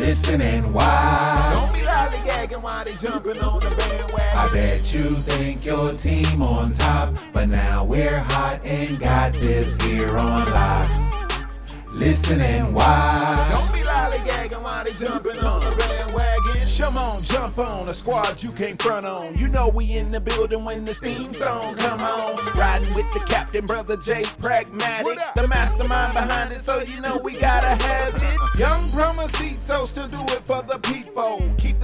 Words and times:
Listen 0.00 0.40
and 0.40 0.74
watch. 0.74 1.52
Don't 1.52 1.74
be 1.74 1.80
lollygagging 1.80 2.62
while 2.62 2.84
they 2.86 2.94
jumping 2.94 3.38
on 3.38 3.60
the 3.60 3.68
bandwagon. 3.76 4.34
I 4.34 4.50
bet 4.50 4.94
you 4.94 5.02
think 5.02 5.66
your 5.66 5.92
team 5.92 6.42
on 6.42 6.72
top, 6.72 7.18
but 7.34 7.50
now 7.50 7.84
we're 7.84 8.18
hot 8.18 8.60
and 8.64 8.98
got 8.98 9.34
this 9.34 9.78
here 9.82 10.16
on 10.16 10.50
lock. 10.54 10.90
Listen 11.92 12.40
and 12.40 12.74
watch. 12.74 13.50
Don't 13.50 13.72
be 13.74 13.80
lollygagging 13.80 14.62
while 14.62 14.84
they 14.84 14.94
jumping 14.94 15.36
on 15.36 15.60
the 15.60 15.76
bandwagon. 15.76 15.89
Come 16.80 16.96
on, 16.96 17.22
jump 17.22 17.58
on 17.58 17.90
a 17.90 17.94
squad 17.94 18.42
you 18.42 18.50
can't 18.52 18.80
front 18.80 19.04
on. 19.04 19.36
You 19.36 19.48
know 19.48 19.68
we 19.68 19.92
in 19.92 20.10
the 20.10 20.18
building 20.18 20.64
when 20.64 20.86
this 20.86 20.98
theme 20.98 21.34
song 21.34 21.76
come 21.76 22.00
on. 22.00 22.36
Riding 22.54 22.94
with 22.94 23.04
the 23.12 23.20
captain, 23.20 23.66
brother 23.66 23.98
Jay 23.98 24.24
Pragmatic, 24.40 25.18
the 25.36 25.46
mastermind 25.46 26.14
behind 26.14 26.52
it, 26.52 26.62
so 26.62 26.80
you 26.80 27.02
know 27.02 27.18
we 27.18 27.34
gotta 27.34 27.82
have 27.84 28.14
it. 28.14 28.58
Young 28.58 28.80
Promosito 28.92 29.86
still 29.86 30.08
do 30.08 30.22
it 30.32 30.46
for 30.46 30.62
the 30.62 30.78
people. 30.78 31.42
Keep 31.58 31.69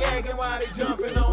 Lollygagging 0.00 0.38
while 0.38 0.58
they 0.58 0.66
jumping 0.66 1.18
on. 1.18 1.29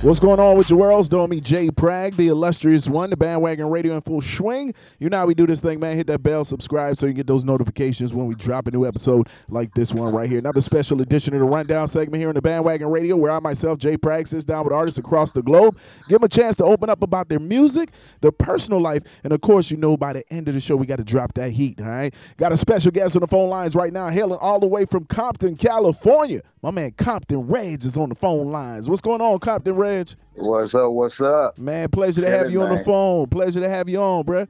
What's 0.00 0.20
going 0.20 0.38
on 0.38 0.56
with 0.56 0.70
your 0.70 0.78
worlds? 0.78 1.08
Doing 1.08 1.28
me, 1.28 1.40
Jay 1.40 1.70
Prag, 1.70 2.14
the 2.14 2.28
illustrious 2.28 2.86
one, 2.86 3.10
the 3.10 3.16
bandwagon 3.16 3.68
radio 3.68 3.96
in 3.96 4.00
full 4.00 4.22
swing. 4.22 4.72
You 5.00 5.08
know 5.08 5.18
how 5.18 5.26
we 5.26 5.34
do 5.34 5.44
this 5.44 5.60
thing, 5.60 5.80
man. 5.80 5.96
Hit 5.96 6.06
that 6.06 6.22
bell, 6.22 6.44
subscribe 6.44 6.96
so 6.96 7.06
you 7.06 7.12
get 7.12 7.26
those 7.26 7.42
notifications 7.42 8.14
when 8.14 8.28
we 8.28 8.36
drop 8.36 8.68
a 8.68 8.70
new 8.70 8.86
episode 8.86 9.28
like 9.48 9.74
this 9.74 9.92
one 9.92 10.14
right 10.14 10.30
here. 10.30 10.38
Another 10.38 10.60
special 10.60 11.02
edition 11.02 11.34
of 11.34 11.40
the 11.40 11.46
Rundown 11.46 11.88
segment 11.88 12.20
here 12.20 12.28
on 12.28 12.36
the 12.36 12.40
bandwagon 12.40 12.86
radio, 12.90 13.16
where 13.16 13.32
I 13.32 13.40
myself, 13.40 13.80
Jay 13.80 13.96
Prag, 13.96 14.28
sits 14.28 14.44
down 14.44 14.62
with 14.62 14.72
artists 14.72 15.00
across 15.00 15.32
the 15.32 15.42
globe, 15.42 15.76
give 16.08 16.20
them 16.20 16.24
a 16.26 16.28
chance 16.28 16.54
to 16.56 16.64
open 16.64 16.88
up 16.88 17.02
about 17.02 17.28
their 17.28 17.40
music, 17.40 17.90
their 18.20 18.30
personal 18.30 18.80
life, 18.80 19.02
and 19.24 19.32
of 19.32 19.40
course, 19.40 19.68
you 19.68 19.76
know, 19.76 19.96
by 19.96 20.12
the 20.12 20.22
end 20.32 20.46
of 20.46 20.54
the 20.54 20.60
show, 20.60 20.76
we 20.76 20.86
got 20.86 20.98
to 20.98 21.04
drop 21.04 21.34
that 21.34 21.50
heat. 21.50 21.80
All 21.80 21.88
right, 21.88 22.14
got 22.36 22.52
a 22.52 22.56
special 22.56 22.92
guest 22.92 23.16
on 23.16 23.20
the 23.20 23.26
phone 23.26 23.50
lines 23.50 23.74
right 23.74 23.92
now, 23.92 24.10
hailing 24.10 24.38
all 24.40 24.60
the 24.60 24.68
way 24.68 24.84
from 24.84 25.06
Compton, 25.06 25.56
California. 25.56 26.40
My 26.62 26.70
man 26.70 26.92
Compton 26.92 27.48
Reg 27.48 27.84
is 27.84 27.96
on 27.96 28.10
the 28.10 28.14
phone 28.14 28.52
lines. 28.52 28.88
What's 28.88 29.02
going 29.02 29.20
on, 29.20 29.40
Compton 29.40 29.74
Reg? 29.74 29.87
What's 30.34 30.74
up? 30.74 30.92
What's 30.92 31.20
up, 31.20 31.58
Man, 31.58 31.88
pleasure 31.88 32.20
to 32.20 32.30
have 32.30 32.50
you 32.50 32.62
on 32.62 32.76
the 32.76 32.82
phone. 32.84 33.26
Pleasure 33.28 33.60
to 33.60 33.68
have 33.68 33.88
you 33.88 34.00
on, 34.00 34.24
bruh. 34.24 34.46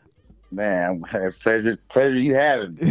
man? 0.50 1.02
Pleasure, 1.42 1.78
pleasure 1.88 2.18
you 2.18 2.34
having 2.34 2.74
me. 2.74 2.90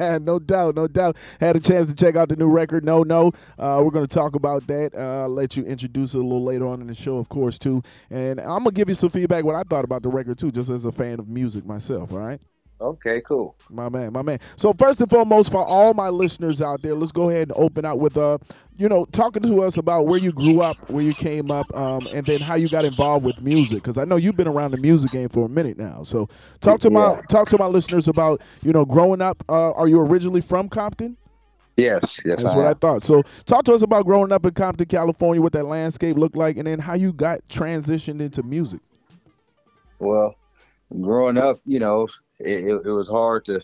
no 0.20 0.38
doubt, 0.38 0.74
no 0.74 0.86
doubt. 0.88 1.16
Had 1.40 1.56
a 1.56 1.60
chance 1.60 1.86
to 1.88 1.94
check 1.94 2.16
out 2.16 2.28
the 2.28 2.36
new 2.36 2.48
record. 2.48 2.84
No, 2.84 3.02
no. 3.02 3.32
Uh, 3.58 3.80
we're 3.84 3.90
going 3.90 4.06
to 4.06 4.14
talk 4.14 4.34
about 4.34 4.66
that. 4.66 4.94
Uh, 4.94 5.22
I'll 5.22 5.28
let 5.28 5.56
you 5.56 5.64
introduce 5.64 6.14
it 6.14 6.18
a 6.18 6.22
little 6.22 6.42
later 6.44 6.66
on 6.66 6.80
in 6.80 6.86
the 6.88 6.94
show, 6.94 7.18
of 7.18 7.28
course, 7.28 7.58
too. 7.58 7.82
And 8.10 8.40
I'm 8.40 8.64
going 8.64 8.64
to 8.66 8.72
give 8.72 8.88
you 8.88 8.94
some 8.94 9.10
feedback 9.10 9.44
what 9.44 9.54
I 9.54 9.62
thought 9.62 9.84
about 9.84 10.02
the 10.02 10.08
record, 10.08 10.38
too, 10.38 10.50
just 10.50 10.70
as 10.70 10.84
a 10.84 10.92
fan 10.92 11.18
of 11.20 11.28
music 11.28 11.64
myself, 11.66 12.12
all 12.12 12.18
right? 12.18 12.40
Okay, 12.80 13.20
cool. 13.22 13.56
My 13.68 13.88
man, 13.88 14.12
my 14.12 14.22
man. 14.22 14.38
So 14.56 14.72
first 14.74 15.00
and 15.00 15.10
foremost, 15.10 15.50
for 15.50 15.64
all 15.64 15.92
my 15.94 16.08
listeners 16.08 16.60
out 16.60 16.82
there, 16.82 16.94
let's 16.94 17.10
go 17.12 17.30
ahead 17.30 17.48
and 17.48 17.52
open 17.56 17.84
out 17.84 17.98
with 17.98 18.16
uh, 18.16 18.38
you 18.76 18.88
know, 18.88 19.06
talking 19.06 19.42
to 19.42 19.62
us 19.62 19.76
about 19.76 20.06
where 20.06 20.18
you 20.18 20.30
grew 20.32 20.60
up, 20.60 20.78
where 20.88 21.02
you 21.02 21.14
came 21.14 21.50
up, 21.50 21.74
um, 21.76 22.06
and 22.12 22.26
then 22.26 22.42
how 22.42 22.54
you 22.54 22.68
got 22.68 22.84
involved 22.84 23.24
with 23.24 23.40
music. 23.40 23.82
Because 23.82 23.98
I 23.98 24.04
know 24.04 24.16
you've 24.16 24.36
been 24.36 24.46
around 24.46 24.72
the 24.72 24.76
music 24.76 25.10
game 25.10 25.28
for 25.28 25.46
a 25.46 25.48
minute 25.48 25.78
now. 25.78 26.02
So 26.04 26.28
talk 26.60 26.80
to 26.80 26.90
my 26.90 27.16
Yeah. 27.16 27.22
talk 27.28 27.48
to 27.48 27.58
my 27.58 27.66
listeners 27.66 28.06
about 28.08 28.40
you 28.62 28.72
know 28.72 28.84
growing 28.84 29.20
up. 29.22 29.42
Uh, 29.48 29.72
are 29.72 29.88
you 29.88 30.00
originally 30.00 30.40
from 30.40 30.68
Compton? 30.68 31.16
Yes, 31.76 32.20
yes, 32.24 32.42
That's 32.42 32.54
I 32.54 32.56
what 32.56 32.66
I 32.66 32.74
thought. 32.74 33.02
So 33.02 33.22
talk 33.46 33.64
to 33.64 33.74
us 33.74 33.82
about 33.82 34.04
growing 34.04 34.32
up 34.32 34.44
in 34.46 34.52
Compton, 34.52 34.86
California, 34.86 35.42
what 35.42 35.52
that 35.52 35.66
landscape 35.66 36.16
looked 36.16 36.36
like, 36.36 36.56
and 36.56 36.66
then 36.66 36.78
how 36.80 36.94
you 36.94 37.12
got 37.12 37.40
transitioned 37.48 38.20
into 38.20 38.42
music. 38.42 38.80
Well, 39.98 40.36
growing 41.00 41.36
up, 41.38 41.60
you 41.64 41.78
know, 41.78 42.08
it, 42.38 42.64
it, 42.64 42.86
it 42.86 42.90
was 42.90 43.08
hard 43.08 43.44
to, 43.46 43.60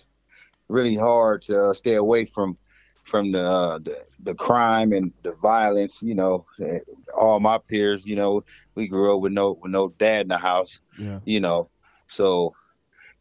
really 0.68 0.96
hard 0.96 1.42
to 1.42 1.70
uh, 1.70 1.74
stay 1.74 1.94
away 1.94 2.24
from, 2.24 2.56
from 3.04 3.32
the, 3.32 3.44
uh, 3.44 3.78
the 3.78 3.96
the 4.22 4.34
crime 4.34 4.92
and 4.92 5.12
the 5.22 5.32
violence. 5.32 6.00
You 6.02 6.14
know, 6.14 6.46
Eh, 6.60 6.78
all 7.16 7.40
my 7.40 7.58
peers, 7.58 8.06
you 8.06 8.16
know, 8.16 8.44
we 8.74 8.86
grew 8.86 9.14
up 9.14 9.20
with 9.20 9.32
no 9.32 9.58
with 9.60 9.72
no 9.72 9.88
dad 9.98 10.22
in 10.22 10.28
the 10.28 10.38
house. 10.38 10.80
Yeah. 10.98 11.18
You 11.24 11.40
know, 11.40 11.68
so 12.08 12.54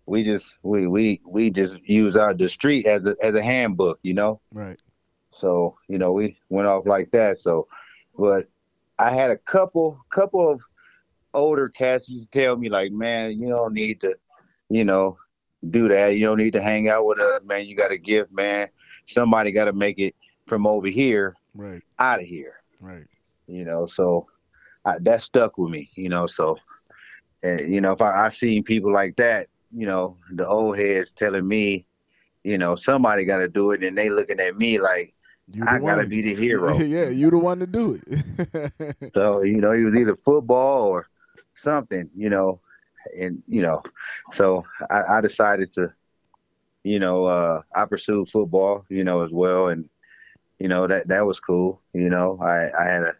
we 0.05 0.23
just 0.23 0.55
we 0.61 0.87
we 0.87 1.19
we 1.25 1.49
just 1.49 1.77
use 1.83 2.15
our 2.15 2.33
the 2.33 2.47
street 2.47 2.85
as 2.85 3.05
a 3.05 3.15
as 3.21 3.35
a 3.35 3.41
handbook. 3.43 3.99
You 4.03 4.13
know. 4.13 4.39
Right. 4.53 4.79
So, 5.33 5.77
you 5.87 5.97
know, 5.97 6.11
we 6.11 6.37
went 6.49 6.67
off 6.67 6.85
like 6.85 7.11
that. 7.11 7.41
So, 7.41 7.67
but 8.17 8.47
I 8.99 9.11
had 9.11 9.31
a 9.31 9.37
couple, 9.37 9.99
couple 10.09 10.47
of 10.47 10.61
older 11.33 11.69
cats 11.69 12.09
used 12.09 12.31
to 12.31 12.39
tell 12.39 12.57
me 12.57 12.69
like, 12.69 12.91
man, 12.91 13.39
you 13.39 13.49
don't 13.49 13.73
need 13.73 14.01
to, 14.01 14.15
you 14.69 14.83
know, 14.83 15.17
do 15.69 15.87
that. 15.89 16.15
You 16.15 16.25
don't 16.25 16.37
need 16.37 16.53
to 16.53 16.61
hang 16.61 16.89
out 16.89 17.05
with 17.05 17.19
us, 17.19 17.41
man. 17.43 17.65
You 17.65 17.75
got 17.75 17.89
to 17.89 17.97
give, 17.97 18.31
man. 18.31 18.69
Somebody 19.05 19.51
got 19.51 19.65
to 19.65 19.73
make 19.73 19.99
it 19.99 20.15
from 20.47 20.65
over 20.65 20.87
here 20.87 21.35
Right. 21.53 21.81
out 21.99 22.19
of 22.19 22.25
here, 22.25 22.55
Right. 22.79 23.05
you 23.47 23.63
know. 23.65 23.85
So 23.85 24.27
I, 24.85 24.97
that 25.01 25.21
stuck 25.21 25.57
with 25.57 25.71
me, 25.71 25.91
you 25.95 26.09
know. 26.09 26.27
So, 26.27 26.57
and, 27.43 27.73
you 27.73 27.81
know, 27.81 27.91
if 27.91 28.01
I, 28.01 28.25
I 28.25 28.29
seen 28.29 28.63
people 28.63 28.91
like 28.91 29.15
that, 29.17 29.47
you 29.71 29.85
know, 29.85 30.17
the 30.33 30.47
old 30.47 30.77
heads 30.77 31.13
telling 31.13 31.47
me, 31.47 31.85
you 32.43 32.57
know, 32.57 32.75
somebody 32.75 33.25
got 33.25 33.37
to 33.39 33.47
do 33.47 33.71
it, 33.71 33.83
and 33.83 33.97
they 33.97 34.09
looking 34.09 34.39
at 34.39 34.57
me 34.57 34.79
like, 34.79 35.13
I 35.67 35.79
the 35.79 35.85
gotta 35.85 36.07
be 36.07 36.21
the 36.21 36.33
hero. 36.33 36.77
yeah, 36.79 37.09
you 37.09 37.29
the 37.29 37.37
one 37.37 37.59
to 37.59 37.67
do 37.67 37.99
it. 38.01 39.03
So, 39.13 39.41
you 39.43 39.59
know, 39.59 39.71
he 39.71 39.83
was 39.83 39.95
either 39.95 40.15
football 40.23 40.87
or 40.87 41.09
something, 41.55 42.09
you 42.15 42.29
know, 42.29 42.61
and, 43.17 43.41
you 43.47 43.61
know, 43.61 43.81
so 44.33 44.65
I, 44.89 45.17
I 45.17 45.21
decided 45.21 45.73
to, 45.73 45.93
you 46.83 46.99
know, 46.99 47.25
uh, 47.25 47.61
I 47.75 47.85
pursued 47.85 48.29
football, 48.29 48.85
you 48.89 49.03
know, 49.03 49.21
as 49.21 49.31
well. 49.31 49.67
And, 49.67 49.89
you 50.59 50.67
know, 50.67 50.87
that, 50.87 51.07
that 51.07 51.25
was 51.25 51.39
cool. 51.39 51.81
You 51.93 52.09
know, 52.09 52.39
I, 52.41 52.69
I 52.79 52.83
had 52.85 53.03
a, 53.03 53.15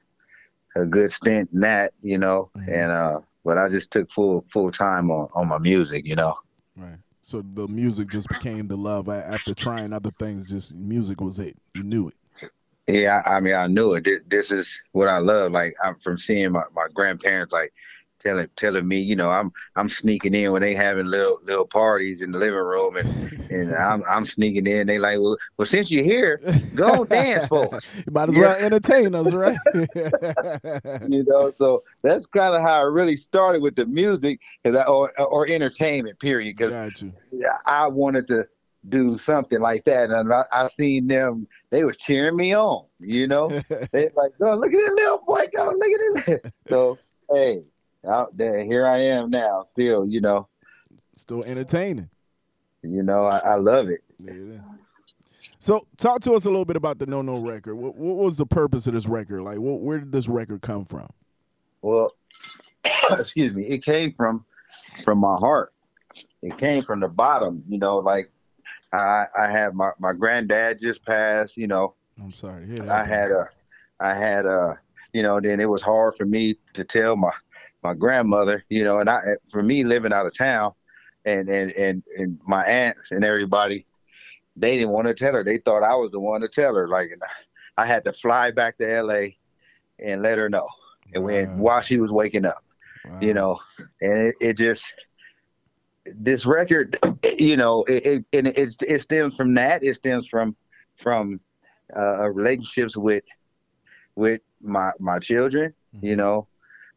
a 0.76 0.86
good 0.86 1.12
stint 1.12 1.50
in 1.54 1.60
that, 1.62 1.94
you 2.02 2.18
know, 2.18 2.50
Mhm. 2.58 2.68
and, 2.68 2.92
uh, 2.92 3.20
but 3.44 3.58
I 3.58 3.70
just 3.70 3.92
took 3.92 4.12
full, 4.12 4.46
full 4.52 4.72
time 4.72 5.10
on, 5.12 5.28
on 5.34 5.48
my 5.48 5.58
music, 5.58 6.08
you 6.08 6.16
know. 6.16 6.36
Right. 6.76 6.98
So 7.22 7.42
the 7.54 7.68
music 7.68 8.10
just 8.10 8.28
became 8.30 8.68
the 8.68 8.78
love 8.78 9.10
after 9.10 9.54
trying 9.54 9.94
other 9.94 10.12
things. 10.12 10.50
Just 10.50 10.76
music 10.76 11.22
was 11.22 11.40
it. 11.40 11.56
You 11.74 11.84
knew 11.84 12.10
it. 12.10 12.16
Yeah, 12.88 13.22
I, 13.26 13.38
I 13.38 13.40
mean, 13.40 13.54
I 13.54 13.68
knew 13.68 13.94
it. 13.94 14.04
This, 14.04 14.22
this 14.28 14.52
is 14.52 14.70
what 14.92 15.08
I 15.08 15.20
love. 15.20 15.52
Like 15.52 15.76
I'm 15.84 15.96
from 16.00 16.18
seeing 16.18 16.52
my, 16.52 16.64
my 16.76 16.88
grandparents 16.94 17.54
like 17.54 17.72
telling 18.22 18.48
telling 18.56 18.88
me, 18.88 19.00
you 19.00 19.16
know, 19.16 19.30
I'm 19.30 19.52
I'm 19.76 19.90
sneaking 19.90 20.34
in 20.34 20.52
when 20.52 20.62
they 20.62 20.74
having 20.74 21.06
little 21.06 21.40
little 21.44 21.66
parties 21.66 22.22
in 22.22 22.32
the 22.32 22.40
living 22.40 22.60
room, 22.60 22.98
and 22.98 23.52
and 23.52 23.76
I'm 23.76 24.04
I'm 24.08 24.26
sneaking 24.26 24.68
in. 24.68 24.88
They 24.88 25.00
like, 25.00 25.20
well, 25.20 25.38
well, 25.58 25.66
since 25.66 25.92
you're 25.92 26.04
here, 26.04 26.42
go 26.76 27.06
dance 27.06 27.48
for 27.48 27.74
us. 27.76 27.84
you 27.98 28.12
might 28.12 28.30
as 28.30 28.38
well 28.38 28.58
entertain 28.58 29.16
us, 29.16 29.34
right? 29.34 29.58
You 31.08 31.24
know, 31.28 31.52
so 31.58 31.84
that's 32.04 32.26
kind 32.28 32.56
of 32.56 32.62
how 32.62 32.82
I 32.82 32.84
really 32.84 33.16
started 33.16 33.62
with 33.62 33.76
the 33.76 33.86
music, 33.86 34.40
cause 34.64 34.76
I, 34.76 34.84
or 34.84 35.12
or 35.20 35.48
entertainment, 35.48 36.20
period. 36.20 36.56
Because. 36.58 37.04
I 37.66 37.88
wanted 37.88 38.28
to 38.28 38.48
do 38.90 39.18
something 39.18 39.60
like 39.60 39.86
that, 39.86 40.10
and 40.10 40.34
I, 40.34 40.44
I 40.52 40.68
seen 40.70 41.08
them. 41.08 41.48
They 41.70 41.84
was 41.84 41.98
cheering 41.98 42.38
me 42.38 42.56
on. 42.56 42.86
You 43.00 43.28
know. 43.28 43.50
They 43.92 44.10
like, 44.16 44.34
oh, 44.42 44.56
look 44.56 44.74
at 44.74 44.80
this 44.80 44.90
little 44.90 45.24
boy 45.26 45.46
go, 45.56 45.72
look 45.72 45.92
at 45.92 46.26
this. 46.26 46.52
So, 46.68 46.98
hey, 47.32 47.64
out 48.08 48.36
there, 48.36 48.64
here 48.64 48.86
I 48.86 48.98
am 49.00 49.30
now, 49.30 49.64
still, 49.64 50.06
you 50.06 50.22
know, 50.22 50.48
Still 51.16 51.44
entertaining. 51.44 52.10
you 52.82 53.04
know, 53.04 53.26
I, 53.26 53.38
I 53.40 53.56
love 53.56 53.90
it. 53.90 54.02
Yeah. 54.20 54.60
So, 55.60 55.82
talk 55.98 56.22
to 56.22 56.34
us 56.34 56.46
a 56.46 56.50
little 56.50 56.66
bit 56.66 56.76
about 56.78 56.98
the 56.98 57.06
No 57.06 57.22
No 57.22 57.38
record. 57.38 57.76
What, 57.76 57.96
what 57.96 58.16
was 58.16 58.38
the 58.38 58.46
purpose 58.46 58.88
of 58.88 58.94
this 58.94 59.06
record? 59.08 59.44
Like, 59.44 59.60
what, 59.60 59.82
where 59.82 60.00
did 60.00 60.12
this 60.12 60.28
record 60.28 60.62
come 60.62 60.86
from? 60.86 61.10
Well, 61.84 62.16
excuse 63.12 63.54
me, 63.54 63.64
it 63.64 63.84
came 63.84 64.14
from 64.14 64.46
from 65.04 65.20
my 65.20 65.36
heart. 65.36 65.74
It 66.42 66.58
came 66.58 66.82
from 66.82 67.00
the 67.02 67.08
bottom. 67.08 67.64
You 67.70 67.78
know, 67.78 67.98
like 67.98 68.32
I 68.92 69.26
I 69.38 69.52
had 69.52 69.76
my 69.76 69.92
my 70.00 70.14
granddad 70.14 70.80
just 70.80 71.06
passed. 71.06 71.58
You 71.58 71.68
know, 71.68 71.94
I'm 72.20 72.34
sorry. 72.34 72.82
I 72.90 73.04
had 73.06 73.32
a 73.32 73.48
I 74.00 74.16
had 74.16 74.46
a 74.48 74.80
you 75.14 75.22
know 75.22 75.40
then 75.40 75.60
it 75.60 75.70
was 75.70 75.82
hard 75.84 76.16
for 76.16 76.26
me 76.26 76.58
to 76.74 76.84
tell 76.84 77.16
my 77.16 77.32
my 77.84 77.94
grandmother. 77.94 78.64
You 78.70 78.84
know, 78.84 79.00
and 79.00 79.10
I 79.10 79.22
for 79.50 79.62
me 79.62 79.84
living 79.84 80.14
out 80.14 80.26
of 80.26 80.38
town, 80.38 80.74
and 81.26 81.50
and 81.50 81.72
and 81.72 82.04
and 82.18 82.40
my 82.48 82.64
aunts 82.66 83.12
and 83.12 83.24
everybody, 83.24 83.86
they 84.56 84.78
didn't 84.78 84.92
want 84.92 85.08
to 85.08 85.14
tell 85.14 85.34
her. 85.34 85.44
They 85.44 85.58
thought 85.58 85.84
I 85.84 85.96
was 85.96 86.12
the 86.12 86.20
one 86.20 86.42
to 86.42 86.48
tell 86.48 86.76
her. 86.76 86.88
Like, 86.88 87.10
I 87.78 87.86
had 87.86 88.04
to 88.06 88.14
fly 88.14 88.52
back 88.52 88.78
to 88.78 88.90
L.A. 88.90 89.38
and 90.00 90.22
let 90.22 90.38
her 90.38 90.50
know, 90.50 90.68
and 91.14 91.24
when 91.24 91.50
Wow. 91.50 91.56
while 91.56 91.82
she 91.82 91.98
was 92.00 92.12
waking 92.12 92.46
up 92.46 92.64
Wow. 93.04 93.18
you 93.20 93.34
know 93.34 93.60
and 94.02 94.20
it, 94.28 94.36
it 94.40 94.58
just 94.58 94.84
this 96.06 96.46
record 96.46 96.98
you 97.38 97.56
know 97.58 97.84
it, 97.88 98.06
it 98.06 98.26
and 98.38 98.48
it, 98.48 98.76
it 98.88 99.02
stems 99.02 99.36
from 99.36 99.54
that 99.56 99.84
it 99.84 99.96
stems 99.96 100.28
from 100.28 100.56
from 100.98 101.40
uh 101.96 102.30
relationships 102.30 102.96
with 102.98 103.24
with 104.16 104.42
my 104.62 104.92
my 105.00 105.20
children 105.20 105.74
you 106.02 106.16
know 106.16 106.48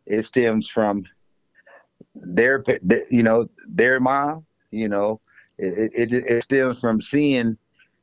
it 0.06 0.22
stems 0.22 0.68
from 0.68 1.04
their 2.14 2.62
you 3.10 3.22
know 3.22 3.48
their 3.68 4.00
mom 4.00 4.44
you 4.70 4.88
know 4.88 5.20
it, 5.58 5.92
it 5.94 6.12
it 6.12 6.42
stems 6.42 6.80
from 6.80 7.00
seeing 7.00 7.56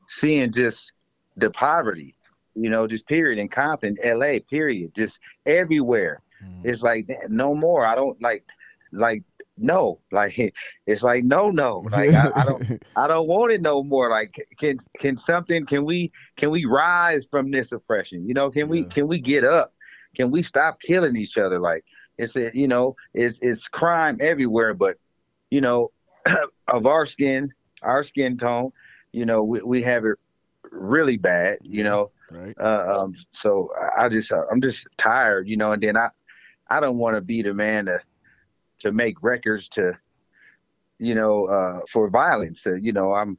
seeing 0.07 0.51
just 0.51 0.94
the 1.36 1.50
poverty 1.51 2.13
you 2.56 2.69
know 2.69 2.88
just 2.88 3.07
period 3.07 3.39
in 3.39 3.48
compton 3.48 3.98
la 4.03 4.39
period 4.50 4.92
just 4.95 5.19
everywhere 5.45 6.21
Mm. 6.44 6.62
it's 6.63 6.81
like 6.81 7.07
no 7.30 7.53
more. 7.53 7.86
I 7.86 7.95
don't 7.95 8.19
like 8.21 8.45
like 8.92 9.24
no. 9.57 10.00
Like 10.12 10.38
it's 10.88 11.04
like 11.04 11.24
no 11.24 11.50
no. 11.50 11.86
Like 11.92 12.13
I, 12.13 12.31
I 12.36 12.45
don't 12.45 12.81
I 12.95 13.07
don't 13.07 13.27
want 13.27 13.51
it 13.51 13.62
no 13.62 13.83
more. 13.83 14.09
Like 14.09 14.36
can 14.57 14.80
can 15.00 15.18
something 15.18 15.65
can 15.65 15.86
we 15.86 16.12
can 16.38 16.50
we 16.50 16.65
rise 16.65 17.27
from 17.30 17.51
this 17.51 17.71
oppression? 17.71 18.27
You 18.27 18.33
know, 18.33 18.50
can 18.50 18.68
we 18.68 18.86
can 18.86 19.07
we 19.07 19.19
get 19.19 19.44
up? 19.44 19.74
Can 20.15 20.31
we 20.31 20.44
stop 20.44 20.81
killing 20.81 21.15
each 21.15 21.38
other? 21.38 21.59
Like 21.59 21.86
it's 22.17 22.35
a, 22.35 22.51
you 22.53 22.67
know, 22.67 22.95
it's 23.13 23.37
it's 23.41 23.67
crime 23.67 24.17
everywhere, 24.21 24.73
but 24.73 24.97
you 25.49 25.61
know, 25.61 25.91
of 26.67 26.85
our 26.85 27.05
skin, 27.05 27.51
our 27.81 28.03
skin 28.03 28.37
tone, 28.37 28.71
you 29.11 29.25
know, 29.25 29.43
we, 29.43 29.61
we 29.61 29.81
have 29.83 30.05
it 30.05 30.17
really 30.71 31.17
bad, 31.17 31.57
you 31.63 31.83
know. 31.83 32.11
right. 32.29 32.55
Uh, 32.59 32.99
um, 32.99 33.13
so 33.31 33.69
I 33.97 34.09
just 34.09 34.31
uh, 34.31 34.43
I'm 34.51 34.61
just 34.61 34.87
tired, 34.97 35.47
you 35.47 35.57
know, 35.57 35.71
and 35.71 35.81
then 35.81 35.97
I 35.97 36.09
I 36.69 36.79
don't 36.79 36.97
want 36.97 37.15
to 37.15 37.21
be 37.21 37.41
the 37.41 37.53
man 37.53 37.85
to 37.85 37.99
to 38.79 38.91
make 38.91 39.21
records 39.23 39.67
to 39.69 39.93
you 40.99 41.15
know 41.15 41.45
uh, 41.45 41.79
for 41.91 42.09
violence. 42.09 42.61
To, 42.63 42.75
you 42.75 42.91
know, 42.91 43.13
I'm 43.13 43.37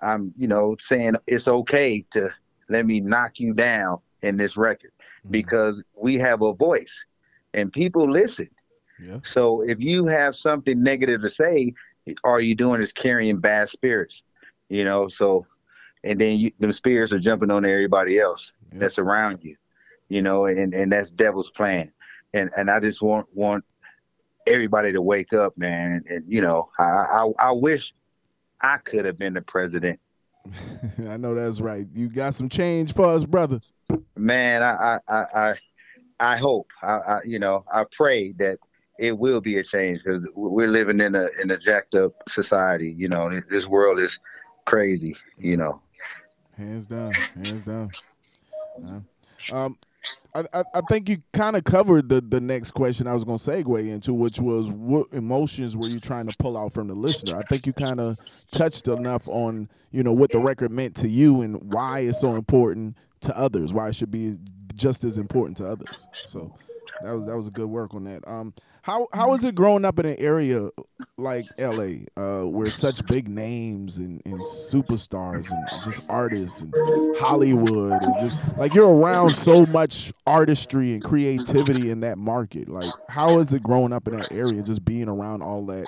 I'm 0.00 0.32
you 0.36 0.48
know 0.48 0.76
saying 0.80 1.14
it's 1.26 1.48
okay 1.48 2.04
to 2.12 2.30
let 2.68 2.86
me 2.86 3.00
knock 3.00 3.38
you 3.38 3.52
down 3.54 3.98
in 4.22 4.36
this 4.36 4.56
record 4.56 4.92
Mhm. 5.26 5.30
because 5.30 5.82
we 5.94 6.18
have 6.18 6.42
a 6.42 6.52
voice 6.54 7.04
and 7.54 7.72
people 7.72 8.10
listen. 8.10 8.48
Yeah. 9.02 9.18
So 9.24 9.62
if 9.62 9.80
you 9.80 10.06
have 10.06 10.36
something 10.36 10.82
negative 10.82 11.22
to 11.22 11.28
say, 11.30 11.74
all 12.24 12.40
you're 12.40 12.54
doing 12.56 12.82
is 12.82 12.92
carrying 12.92 13.38
bad 13.38 13.68
spirits, 13.68 14.22
you 14.68 14.84
know. 14.84 15.08
So, 15.08 15.46
and 16.04 16.20
then 16.20 16.38
you, 16.38 16.52
them 16.58 16.72
spirits 16.72 17.12
are 17.12 17.18
jumping 17.18 17.50
on 17.50 17.64
everybody 17.64 18.18
else 18.18 18.52
Yeah. 18.72 18.80
that's 18.80 18.98
around 18.98 19.40
you, 19.42 19.56
you 20.08 20.22
know, 20.22 20.46
and 20.46 20.74
and 20.74 20.92
that's 20.92 21.08
devil's 21.10 21.50
plan. 21.50 21.90
And 22.34 22.50
and 22.56 22.70
I 22.70 22.80
just 22.80 23.00
want 23.02 23.26
want 23.34 23.64
everybody 24.46 24.92
to 24.92 25.00
wake 25.02 25.32
up, 25.32 25.56
man. 25.56 25.92
And, 25.92 26.06
and 26.06 26.24
you 26.32 26.40
know, 26.42 26.70
I, 26.78 26.82
I 26.82 27.30
I 27.38 27.50
wish 27.52 27.94
I 28.60 28.76
could 28.78 29.04
have 29.04 29.16
been 29.18 29.34
the 29.34 29.42
president. 29.42 29.98
I 31.08 31.16
know 31.16 31.34
that's 31.34 31.60
right. 31.60 31.86
You 31.94 32.08
got 32.08 32.34
some 32.34 32.48
change 32.48 32.92
for 32.92 33.06
us, 33.06 33.24
brother. 33.24 33.60
Man, 34.16 34.62
I 34.62 34.98
I 35.08 35.14
I 35.34 35.54
I, 36.20 36.36
hope 36.36 36.70
I, 36.82 36.86
I 36.86 37.20
you 37.24 37.38
know 37.38 37.64
I 37.72 37.84
pray 37.90 38.32
that 38.32 38.58
it 38.98 39.16
will 39.16 39.40
be 39.40 39.56
a 39.58 39.64
change 39.64 40.02
because 40.04 40.22
we're 40.34 40.68
living 40.68 41.00
in 41.00 41.14
a 41.14 41.28
in 41.40 41.50
a 41.50 41.58
jacked 41.58 41.94
up 41.94 42.12
society. 42.28 42.94
You 42.96 43.08
know, 43.08 43.30
this- 43.50 43.66
world 43.66 43.98
is 43.98 44.18
crazy. 44.66 45.16
You 45.38 45.56
know. 45.56 45.82
Hands 46.56 46.86
down, 46.86 47.12
hands 47.12 47.64
down. 47.64 47.90
Um, 49.50 49.78
I, 50.34 50.44
I, 50.52 50.64
I 50.74 50.80
think 50.88 51.08
you 51.08 51.22
kind 51.32 51.56
of 51.56 51.64
covered 51.64 52.08
the, 52.08 52.20
the 52.20 52.40
next 52.40 52.72
question 52.72 53.06
I 53.06 53.14
was 53.14 53.24
going 53.24 53.38
to 53.38 53.50
segue 53.50 53.90
into, 53.90 54.14
which 54.14 54.38
was 54.38 54.70
what 54.70 55.08
emotions 55.12 55.76
were 55.76 55.88
you 55.88 55.98
trying 55.98 56.26
to 56.26 56.36
pull 56.38 56.56
out 56.56 56.72
from 56.72 56.88
the 56.88 56.94
listener? 56.94 57.36
I 57.36 57.42
think 57.48 57.66
you 57.66 57.72
kind 57.72 58.00
of 58.00 58.18
touched 58.50 58.88
enough 58.88 59.26
on 59.28 59.68
you 59.90 60.02
know 60.02 60.12
what 60.12 60.30
the 60.30 60.38
record 60.38 60.70
meant 60.70 60.96
to 60.96 61.08
you 61.08 61.40
and 61.42 61.72
why 61.72 62.00
it's 62.00 62.20
so 62.20 62.34
important 62.34 62.96
to 63.22 63.36
others, 63.36 63.72
why 63.72 63.88
it 63.88 63.94
should 63.94 64.10
be 64.10 64.36
just 64.80 65.04
as 65.04 65.18
important 65.18 65.56
to 65.58 65.64
others. 65.64 66.06
So 66.26 66.50
that 67.02 67.12
was 67.12 67.26
that 67.26 67.36
was 67.36 67.46
a 67.46 67.50
good 67.50 67.68
work 67.68 67.94
on 67.94 68.04
that. 68.04 68.26
Um, 68.26 68.54
how 68.82 69.08
how 69.12 69.34
is 69.34 69.44
it 69.44 69.54
growing 69.54 69.84
up 69.84 69.98
in 69.98 70.06
an 70.06 70.16
area 70.18 70.70
like 71.18 71.46
LA, 71.58 72.06
uh, 72.16 72.46
where 72.46 72.70
such 72.70 73.04
big 73.06 73.28
names 73.28 73.98
and, 73.98 74.22
and 74.24 74.40
superstars 74.40 75.50
and 75.50 75.68
just 75.84 76.10
artists 76.10 76.62
and 76.62 76.72
Hollywood 77.18 78.02
and 78.02 78.14
just 78.20 78.40
like 78.56 78.74
you're 78.74 78.94
around 78.94 79.30
so 79.34 79.66
much 79.66 80.12
artistry 80.26 80.94
and 80.94 81.04
creativity 81.04 81.90
in 81.90 82.00
that 82.00 82.16
market. 82.16 82.68
Like, 82.68 82.92
how 83.08 83.38
is 83.38 83.52
it 83.52 83.62
growing 83.62 83.92
up 83.92 84.08
in 84.08 84.16
that 84.16 84.32
area, 84.32 84.62
just 84.62 84.84
being 84.84 85.08
around 85.08 85.42
all 85.42 85.66
that 85.66 85.86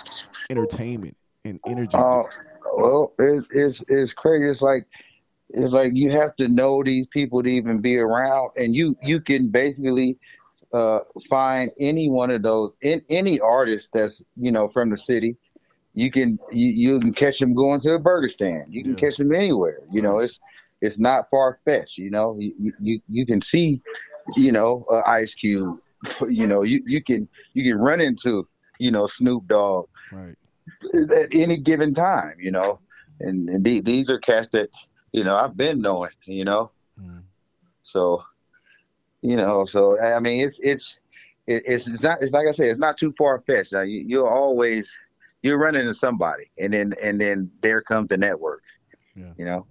entertainment 0.50 1.16
and 1.46 1.60
energy? 1.66 1.96
Oh, 1.96 2.28
well, 2.76 3.12
it's 3.18 3.46
it's 3.50 3.84
it's 3.88 4.12
crazy. 4.12 4.46
It's 4.48 4.60
like 4.60 4.86
it's 5.52 5.72
like 5.72 5.92
you 5.94 6.10
have 6.12 6.36
to 6.36 6.48
know 6.48 6.82
these 6.82 7.06
people 7.12 7.42
to 7.42 7.48
even 7.48 7.80
be 7.80 7.96
around, 7.96 8.50
and 8.56 8.74
you 8.74 8.96
you 9.02 9.20
can 9.20 9.50
basically 9.50 10.18
uh, 10.72 11.00
find 11.28 11.70
any 11.80 12.08
one 12.10 12.30
of 12.30 12.42
those 12.42 12.72
in 12.82 13.02
any 13.10 13.40
artist 13.40 13.88
that's 13.92 14.20
you 14.36 14.52
know 14.52 14.68
from 14.68 14.90
the 14.90 14.98
city. 14.98 15.36
You 15.94 16.10
can 16.10 16.38
you, 16.52 16.68
you 16.68 17.00
can 17.00 17.12
catch 17.14 17.38
them 17.38 17.54
going 17.54 17.80
to 17.80 17.94
a 17.94 17.98
burger 18.00 18.28
stand. 18.28 18.66
You 18.70 18.82
can 18.84 18.94
Yeah. 18.94 18.96
catch 18.96 19.16
them 19.16 19.32
anywhere. 19.34 19.80
You 19.90 20.02
know, 20.02 20.18
it's 20.18 20.38
it's 20.80 20.98
not 20.98 21.26
far 21.30 21.58
fetched. 21.64 21.98
You 21.98 22.10
know, 22.10 22.36
you, 22.38 22.72
you- 22.80 23.00
you 23.08 23.26
can 23.26 23.40
see, 23.42 23.82
you 24.36 24.52
know, 24.52 24.84
uh, 24.90 25.02
Ice 25.06 25.34
Cube. 25.34 25.76
You 26.28 26.46
know, 26.46 26.62
you 26.62 26.82
you 26.86 27.02
can 27.02 27.28
you 27.54 27.62
can 27.70 27.80
run 27.80 28.00
into 28.00 28.48
you 28.78 28.90
know 28.90 29.06
Snoop 29.06 29.46
Dogg 29.48 29.86
right. 30.10 30.36
at 31.16 31.34
any 31.34 31.58
given 31.58 31.94
time, 31.94 32.34
you 32.38 32.50
know. 32.50 32.80
And, 33.20 33.48
and 33.48 33.64
the- 33.64 33.80
these 33.80 34.10
are 34.10 34.18
cats 34.18 34.48
that, 34.52 34.68
you 35.12 35.24
know, 35.24 35.36
I've 35.36 35.56
been 35.56 35.80
knowing, 35.80 36.10
you 36.24 36.44
know. 36.44 36.72
Mm. 37.00 37.22
So, 37.82 38.24
you 39.20 39.36
know, 39.36 39.66
so 39.66 40.00
I 40.00 40.18
mean, 40.18 40.44
it's 40.44 40.58
it's 40.62 40.96
it's 41.46 41.86
it's 41.86 42.02
not 42.02 42.22
it's 42.22 42.32
like 42.32 42.48
I 42.48 42.52
said, 42.52 42.68
it's 42.68 42.80
not 42.80 42.98
too 42.98 43.14
far 43.16 43.42
fetched. 43.46 43.72
Now, 43.72 43.82
you, 43.82 44.04
you're 44.06 44.28
always 44.28 44.90
you're 45.42 45.58
running 45.58 45.82
into 45.82 45.94
somebody, 45.94 46.50
and 46.58 46.72
then 46.72 46.94
and 47.02 47.20
then 47.20 47.50
there 47.60 47.82
comes 47.82 48.08
the 48.08 48.16
network. 48.16 48.62
Yeah. 49.14 49.32
You 49.36 49.44
know. 49.44 49.66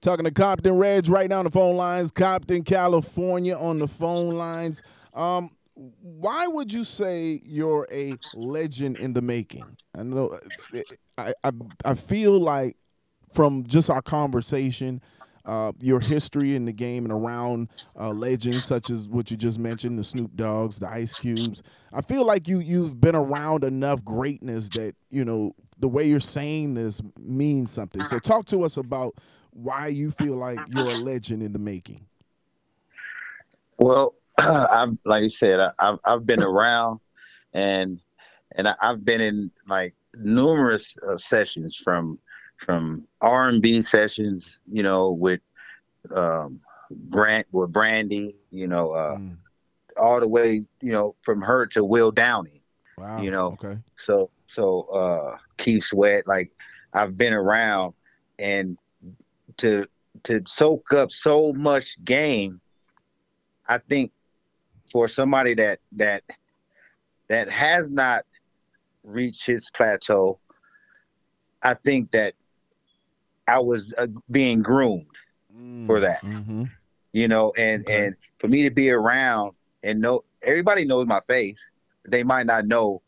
Talking 0.00 0.26
to 0.26 0.30
Compton 0.30 0.74
Reg 0.74 1.08
right 1.08 1.28
now 1.28 1.40
on 1.40 1.44
the 1.44 1.50
phone 1.50 1.76
lines, 1.76 2.12
Compton, 2.12 2.62
California 2.62 3.56
on 3.56 3.80
the 3.80 3.88
phone 3.88 4.36
lines. 4.36 4.80
Um, 5.12 5.50
why 5.74 6.46
would 6.46 6.72
you 6.72 6.84
say 6.84 7.42
you're 7.44 7.88
a 7.90 8.16
legend 8.34 8.98
in 8.98 9.12
the 9.12 9.22
making? 9.22 9.76
I 9.96 10.04
know 10.04 10.38
I 11.16 11.32
I, 11.42 11.50
I 11.84 11.94
feel 11.94 12.38
like 12.38 12.76
from 13.32 13.64
just 13.66 13.90
our 13.90 14.02
conversation, 14.02 15.00
uh, 15.44 15.72
your 15.80 15.98
history 16.00 16.54
in 16.54 16.66
the 16.66 16.72
game 16.72 17.04
and 17.04 17.12
around 17.12 17.68
uh, 17.98 18.10
legends 18.10 18.64
such 18.64 18.90
as 18.90 19.08
what 19.08 19.30
you 19.30 19.36
just 19.36 19.58
mentioned, 19.58 19.98
the 19.98 20.04
Snoop 20.04 20.36
Dogs, 20.36 20.78
the 20.78 20.88
Ice 20.88 21.14
Cubes. 21.14 21.62
I 21.92 22.02
feel 22.02 22.24
like 22.24 22.46
you 22.46 22.60
you've 22.60 23.00
been 23.00 23.16
around 23.16 23.64
enough 23.64 24.04
greatness 24.04 24.68
that 24.70 24.94
you 25.10 25.24
know 25.24 25.54
the 25.78 25.88
way 25.88 26.04
you're 26.04 26.20
saying 26.20 26.74
this 26.74 27.00
means 27.18 27.70
something. 27.70 28.04
So 28.04 28.18
talk 28.18 28.46
to 28.46 28.62
us 28.62 28.76
about 28.76 29.14
why 29.50 29.86
you 29.86 30.10
feel 30.10 30.36
like 30.36 30.58
you're 30.68 30.90
a 30.90 30.98
legend 30.98 31.42
in 31.42 31.52
the 31.52 31.58
making. 31.58 32.04
Well, 33.78 34.14
I've 34.38 34.98
like 35.04 35.22
you 35.22 35.30
said, 35.30 35.60
I, 35.60 35.70
I've 35.78 35.98
I've 36.04 36.26
been 36.26 36.42
around, 36.42 37.00
and 37.54 38.00
and 38.56 38.68
I, 38.68 38.74
I've 38.82 39.04
been 39.04 39.20
in 39.20 39.50
like 39.66 39.94
numerous 40.14 40.94
uh, 41.08 41.16
sessions 41.16 41.76
from 41.76 42.18
from 42.58 43.06
R 43.20 43.48
and 43.48 43.62
B 43.62 43.80
sessions, 43.82 44.60
you 44.70 44.82
know, 44.82 45.10
with 45.12 45.40
um, 46.14 46.60
Grant 47.08 47.46
with 47.52 47.72
Brandy, 47.72 48.36
you 48.50 48.66
know, 48.68 48.92
uh, 48.92 49.16
Mm. 49.16 49.36
all 49.96 50.20
the 50.20 50.28
way, 50.28 50.64
you 50.80 50.92
know, 50.92 51.14
from 51.22 51.40
her 51.42 51.66
to 51.68 51.84
Will 51.84 52.10
Downing. 52.12 52.60
Wow. 52.98 53.22
you 53.22 53.30
know, 53.30 53.52
Okay. 53.62 53.78
So 53.96 54.30
so 54.46 54.82
uh, 54.82 55.38
Keith 55.56 55.84
Sweat, 55.84 56.26
like 56.26 56.50
I've 56.92 57.16
been 57.16 57.32
around, 57.32 57.94
and 58.38 58.78
to 59.58 59.86
to 60.24 60.42
soak 60.46 60.92
up 60.92 61.10
so 61.12 61.52
much 61.52 61.96
game. 62.04 62.60
I 63.68 63.78
think 63.78 64.12
for 64.90 65.08
somebody 65.08 65.54
that 65.54 65.80
that 65.92 66.22
that 67.28 67.50
has 67.50 67.90
not 67.90 68.24
reached 69.04 69.46
his 69.46 69.70
plateau, 69.70 70.38
I 71.62 71.74
think 71.74 72.12
that 72.12 72.34
I 73.48 73.58
was 73.58 73.92
uh, 73.98 74.06
being 74.30 74.62
groomed 74.62 75.06
for 75.86 76.00
that. 76.00 76.22
Mm-hmm. 76.22 76.64
you 77.12 77.26
know, 77.28 77.52
and 77.56 77.82
Okay. 77.82 78.06
and 78.06 78.16
for 78.38 78.48
me 78.48 78.62
to 78.64 78.70
be 78.70 78.90
around 78.90 79.52
and 79.82 80.00
know 80.00 80.22
everybody 80.42 80.84
knows 80.84 81.06
my 81.06 81.20
face, 81.26 81.58
but 82.02 82.12
they 82.12 82.22
might 82.22 82.46
not 82.46 82.66
know 82.66 83.02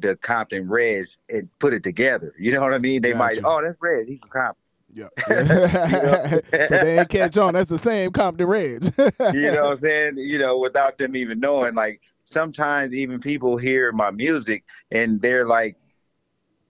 the 0.00 0.16
Compton 0.16 0.68
Reg 0.68 1.06
and 1.28 1.48
put 1.58 1.72
it 1.72 1.82
together. 1.82 2.34
You 2.38 2.52
know 2.52 2.60
what 2.60 2.74
I 2.74 2.78
mean? 2.78 3.02
They 3.02 3.12
might, 3.14 3.38
oh, 3.44 3.60
that's 3.62 3.76
Red. 3.80 4.06
He's 4.06 4.20
from 4.20 4.28
Compton. 4.30 4.56
Yeah. 4.92 5.08
but 6.68 6.82
they 6.82 6.98
ain't 7.00 7.08
catch 7.08 7.36
on. 7.38 7.54
That's 7.54 7.70
the 7.70 7.78
same 7.78 8.10
Compton 8.12 8.46
Reg. 8.46 8.82
You 9.32 9.52
know 9.52 9.62
what 9.68 9.72
I'm 9.72 9.80
saying? 9.80 10.18
You 10.18 10.38
know, 10.38 10.58
without 10.58 10.98
them 10.98 11.16
even 11.16 11.40
knowing. 11.40 11.74
Like 11.74 12.00
sometimes 12.24 12.92
even 12.92 13.20
people 13.20 13.56
hear 13.56 13.90
my 13.92 14.10
music 14.10 14.64
and 14.90 15.20
they're 15.20 15.46
like, 15.46 15.76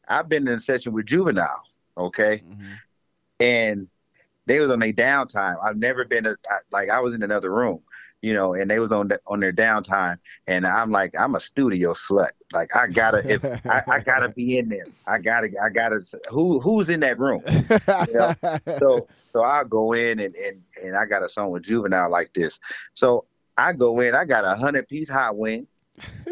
I've 0.08 0.28
been 0.28 0.46
in 0.48 0.54
a 0.54 0.60
session 0.60 0.92
with 0.92 1.06
Juvenile, 1.06 1.62
okay, 1.96 2.42
Mhm. 2.48 2.66
And 3.40 3.88
they 4.46 4.60
was 4.60 4.70
on 4.70 4.78
their 4.78 4.92
downtime. 4.92 5.56
I've 5.62 5.76
never 5.76 6.04
been 6.04 6.26
a, 6.26 6.36
like 6.70 6.90
I 6.90 7.00
was 7.00 7.14
in 7.14 7.22
another 7.22 7.52
room, 7.52 7.80
you 8.20 8.34
know, 8.34 8.54
and 8.54 8.70
they 8.70 8.78
was 8.78 8.92
on 8.92 9.08
the, 9.08 9.20
on 9.26 9.40
their 9.40 9.52
downtime, 9.52 10.18
and 10.46 10.66
I'm 10.66 10.90
like, 10.90 11.18
I'm 11.18 11.34
a 11.34 11.40
studio 11.40 11.92
slut. 11.94 12.30
Like 12.52 12.74
I 12.74 12.88
gotta, 12.88 13.22
if 13.28 13.44
I, 13.66 13.82
I 13.88 14.00
gotta 14.00 14.28
be 14.28 14.58
in 14.58 14.68
there, 14.68 14.86
I 15.06 15.18
gotta, 15.18 15.48
I 15.62 15.68
gotta. 15.68 16.02
Who 16.30 16.60
who's 16.60 16.88
in 16.88 17.00
that 17.00 17.18
room? 17.18 17.42
So 18.78 19.08
so 19.32 19.42
I 19.42 19.64
go 19.64 19.92
in 19.92 20.20
and 20.20 20.34
and 20.34 20.60
and 20.82 20.96
I 20.96 21.06
got 21.06 21.22
a 21.22 21.28
song 21.28 21.50
with 21.50 21.62
Juvenile 21.62 22.10
like 22.10 22.32
this. 22.34 22.58
So 22.94 23.24
I 23.56 23.72
go 23.72 24.00
in, 24.00 24.14
I 24.14 24.24
got 24.24 24.44
a 24.44 24.54
hundred 24.54 24.88
piece 24.88 25.08
hot 25.08 25.36
wing. 25.36 25.66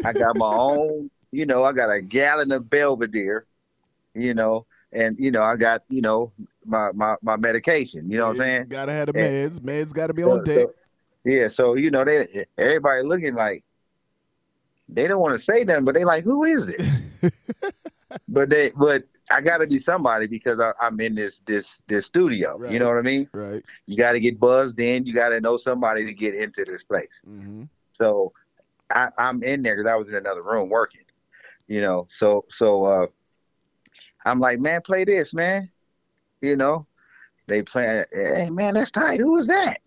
I 0.03 0.13
got 0.13 0.35
my 0.35 0.51
own, 0.51 1.11
you 1.31 1.45
know, 1.45 1.63
I 1.63 1.73
got 1.73 1.91
a 1.91 2.01
gallon 2.01 2.51
of 2.51 2.69
Belvedere, 2.69 3.45
you 4.13 4.33
know, 4.33 4.65
and 4.91 5.17
you 5.19 5.31
know, 5.31 5.43
I 5.43 5.55
got, 5.55 5.83
you 5.89 6.01
know, 6.01 6.31
my 6.65 6.91
my, 6.93 7.15
my 7.21 7.37
medication, 7.37 8.09
you 8.09 8.17
know 8.17 8.25
what 8.27 8.31
I'm 8.31 8.37
saying? 8.37 8.65
Gotta 8.69 8.91
have 8.91 9.11
the 9.13 9.19
And- 9.19 9.51
meds. 9.51 9.59
Meds 9.59 9.93
gotta 9.93 10.13
be 10.13 10.23
So- 10.23 10.31
on 10.31 10.43
deck. 10.43 10.59
so- 10.59 10.73
yeah, 11.25 11.47
so 11.49 11.73
you 11.75 11.91
know, 11.91 12.05
they 12.05 12.25
everybody 12.57 13.03
looking 13.03 13.35
like 13.35 13.63
they 14.87 15.07
don't 15.07 15.19
want 15.19 15.37
to 15.37 15.43
say 15.43 15.63
nothing, 15.63 15.83
but 15.85 15.93
they 15.93 16.03
like, 16.05 16.23
who 16.23 16.45
is 16.45 16.73
it? 17.21 17.33
but 18.27 18.49
they 18.49 18.71
but 18.75 19.03
I 19.31 19.41
gotta 19.41 19.67
be 19.67 19.77
somebody 19.77 20.25
because 20.27 20.59
I, 20.59 20.71
I'm 20.81 20.99
in 21.01 21.15
this 21.15 21.41
this 21.41 21.81
this 21.87 22.05
studio. 22.05 22.57
Right. 22.57 22.71
You 22.71 22.79
know 22.79 22.87
what 22.87 22.97
I 22.97 23.01
mean? 23.01 23.29
right. 23.33 23.63
You 23.85 23.97
got 23.97 24.13
to 24.13 24.19
get 24.19 24.39
buzzed 24.39 24.79
in. 24.79 25.05
You 25.05 25.13
got 25.13 25.29
to 25.29 25.41
know 25.41 25.57
somebody 25.57 26.05
to 26.05 26.13
get 26.13 26.33
into 26.33 26.63
this 26.65 26.83
place. 26.83 27.21
Mm-hmm. 27.29 27.63
So 27.93 28.31
I, 28.89 29.09
I'm 29.17 29.43
in 29.43 29.61
there 29.61 29.75
because 29.75 29.87
I 29.91 29.95
was 29.95 30.07
in 30.09 30.15
another 30.15 30.41
room 30.41 30.69
working. 30.69 31.03
You 31.67 31.81
know, 31.81 32.07
so 32.11 32.45
so 32.49 32.85
uh, 32.85 33.07
I'm 34.25 34.39
like, 34.39 34.59
man, 34.59 34.81
play 34.81 35.03
this, 35.03 35.33
man. 35.33 35.69
You 36.41 36.55
know, 36.55 36.85
they 37.47 37.61
play. 37.61 38.05
Hey, 38.11 38.49
man, 38.49 38.75
that's 38.75 38.91
tight. 38.91 39.19
Who 39.19 39.37
is 39.37 39.47
that? 39.47 39.81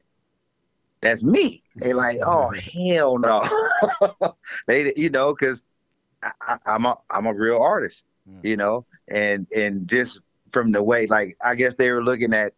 That's 1.01 1.23
me. 1.25 1.63
They 1.77 1.93
like, 1.93 2.19
oh 2.25 2.51
hell 2.51 3.19
no. 3.19 3.49
they, 4.67 4.93
you 4.97 5.11
know, 5.11 5.35
because 5.35 5.63
I'm 6.67 6.87
a 6.87 6.97
I'm 7.11 7.27
a 7.27 7.35
real 7.35 7.59
artist. 7.59 8.05
Yeah. 8.27 8.39
You 8.43 8.57
know, 8.57 8.87
and 9.09 9.47
and 9.55 9.89
just 9.89 10.21
from 10.53 10.71
the 10.71 10.83
way, 10.83 11.07
like, 11.07 11.37
I 11.43 11.55
guess 11.55 11.75
they 11.75 11.91
were 11.91 12.05
looking 12.05 12.35
at, 12.35 12.53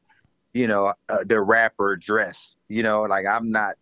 you 0.53 0.67
know, 0.67 0.93
uh, 1.09 1.25
the 1.25 1.41
rapper 1.41 1.97
dress. 1.97 2.55
You 2.69 2.83
know, 2.83 3.03
like 3.03 3.27
I'm 3.27 3.51
not. 3.51 3.77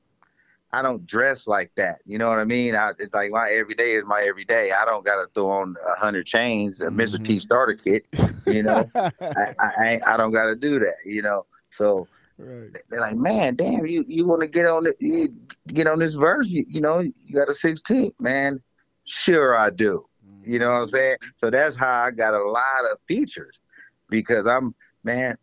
I 0.73 0.81
don't 0.83 1.07
dress 1.07 1.47
like 1.47 1.71
that. 1.77 2.01
You 2.07 2.17
know 2.19 2.29
what 2.31 2.39
I 2.39 2.45
mean? 2.45 2.75
I, 2.75 2.93
it's 2.99 3.13
like 3.15 3.31
my 3.31 3.51
everyday 3.51 3.93
is 3.95 4.05
my 4.07 4.23
everyday. 4.23 4.73
I 4.73 4.85
don't 4.85 5.05
got 5.05 5.17
to 5.23 5.29
throw 5.35 5.51
on 5.51 5.77
a 5.87 5.99
hundred 5.99 6.25
chains, 6.27 6.81
a 6.81 6.89
Mr. 6.89 7.17
Mhm. 7.19 7.25
T 7.25 7.39
starter 7.41 7.75
kit. 7.75 8.07
You 8.47 8.63
know, 8.63 8.85
I, 8.95 9.11
I, 9.21 9.55
I, 9.59 9.89
ain't- 9.89 10.07
I 10.09 10.17
don't 10.17 10.33
got 10.33 10.47
to 10.47 10.57
do 10.57 10.79
that. 10.79 10.97
You 11.05 11.21
know, 11.23 11.45
so 11.73 12.09
right. 12.39 12.71
they're 12.89 13.01
like, 13.01 13.17
man, 13.17 13.55
damn, 13.57 13.85
you 13.87 14.05
you 14.09 14.27
want 14.27 14.41
to 14.41 14.47
get 14.47 14.67
on 14.67 14.85
the, 14.85 14.95
you 14.99 15.35
get 15.69 15.87
on 15.87 15.99
this 15.99 16.15
verse? 16.15 16.49
You, 16.49 16.65
you 16.69 16.81
know, 16.81 17.01
you 17.01 17.13
got 17.35 17.51
a 17.51 17.55
16, 17.55 18.11
man. 18.19 18.61
Sure, 19.05 19.55
I 19.57 19.71
do. 19.71 20.07
You 20.45 20.59
know 20.59 20.71
what 20.73 20.83
I'm 20.83 20.89
saying? 20.89 21.17
So 21.37 21.51
that's 21.51 21.77
how 21.77 22.03
I 22.03 22.11
got 22.11 22.35
a 22.35 22.43
lot 22.43 22.85
of 22.91 22.99
features 23.07 23.61
because 24.09 24.47
I'm 24.47 24.75
man. 25.05 25.37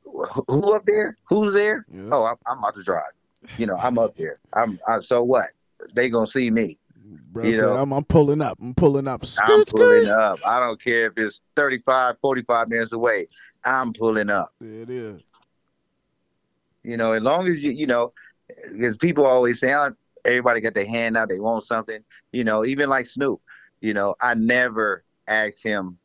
Who 0.47 0.73
up 0.73 0.85
there? 0.85 1.17
Who's 1.29 1.53
there? 1.53 1.85
Yeah. 1.93 2.09
Oh, 2.11 2.25
I'm, 2.25 2.35
I'm 2.47 2.57
about 2.57 2.75
to 2.75 2.83
drive. 2.83 3.11
You 3.57 3.65
know, 3.65 3.75
I'm 3.77 3.97
up 3.97 4.15
there. 4.15 4.39
I'm 4.53 4.79
I, 4.87 4.99
so 4.99 5.23
what? 5.23 5.47
They 5.93 6.09
gonna 6.09 6.27
see 6.27 6.49
me. 6.49 6.77
Bro 7.31 7.45
you 7.45 7.61
know. 7.61 7.75
I'm, 7.75 7.93
I'm 7.93 8.03
pulling 8.03 8.41
up. 8.41 8.57
I'm 8.61 8.73
pulling 8.73 9.07
up. 9.07 9.21
I'm 9.21 9.27
Skirt, 9.27 9.67
pulling 9.67 10.03
skirt. 10.03 10.11
up. 10.11 10.39
I 10.45 10.59
don't 10.59 10.81
care 10.81 11.07
if 11.07 11.13
it's 11.17 11.41
35, 11.55 12.15
45 12.21 12.69
minutes 12.69 12.91
away. 12.91 13.27
I'm 13.63 13.93
pulling 13.93 14.29
up. 14.29 14.53
There 14.59 14.81
it 14.81 14.89
is. 14.89 15.21
You 16.83 16.97
know, 16.97 17.11
as 17.11 17.23
long 17.23 17.47
as 17.47 17.57
you, 17.59 17.71
you 17.71 17.85
know, 17.87 18.13
because 18.71 18.97
people 18.97 19.25
always 19.25 19.59
say, 19.59 19.73
oh, 19.73 19.91
everybody 20.25 20.61
got 20.61 20.73
their 20.73 20.85
hand 20.87 21.17
out, 21.17 21.29
they 21.29 21.39
want 21.39 21.63
something. 21.63 22.03
You 22.31 22.43
know, 22.43 22.65
even 22.65 22.89
like 22.89 23.05
Snoop, 23.05 23.41
you 23.81 23.93
know, 23.93 24.15
I 24.21 24.33
never 24.33 25.03
asked 25.27 25.63
him 25.63 25.97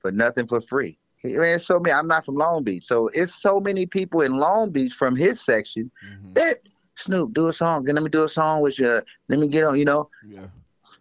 for 0.00 0.12
nothing 0.12 0.46
for 0.46 0.60
free. 0.60 0.98
He, 1.16 1.36
man, 1.36 1.58
so 1.58 1.80
many. 1.80 1.92
I'm 1.92 2.06
not 2.06 2.24
from 2.24 2.36
Long 2.36 2.62
Beach, 2.62 2.84
so 2.86 3.08
it's 3.08 3.34
so 3.34 3.58
many 3.58 3.86
people 3.86 4.20
in 4.20 4.36
Long 4.36 4.70
Beach 4.70 4.92
from 4.92 5.16
his 5.16 5.40
section 5.40 5.90
Mhm. 6.04 6.34
that 6.34 6.58
Snoop 6.98 7.32
do 7.32 7.46
a 7.48 7.52
song. 7.52 7.84
Let 7.84 8.02
me 8.02 8.08
do 8.10 8.24
a 8.24 8.28
song 8.28 8.60
with 8.60 8.78
you. 8.78 9.00
Let 9.28 9.38
me 9.38 9.48
get 9.48 9.64
on. 9.64 9.78
You 9.78 9.84
know, 9.84 10.10
Yeah. 10.26 10.46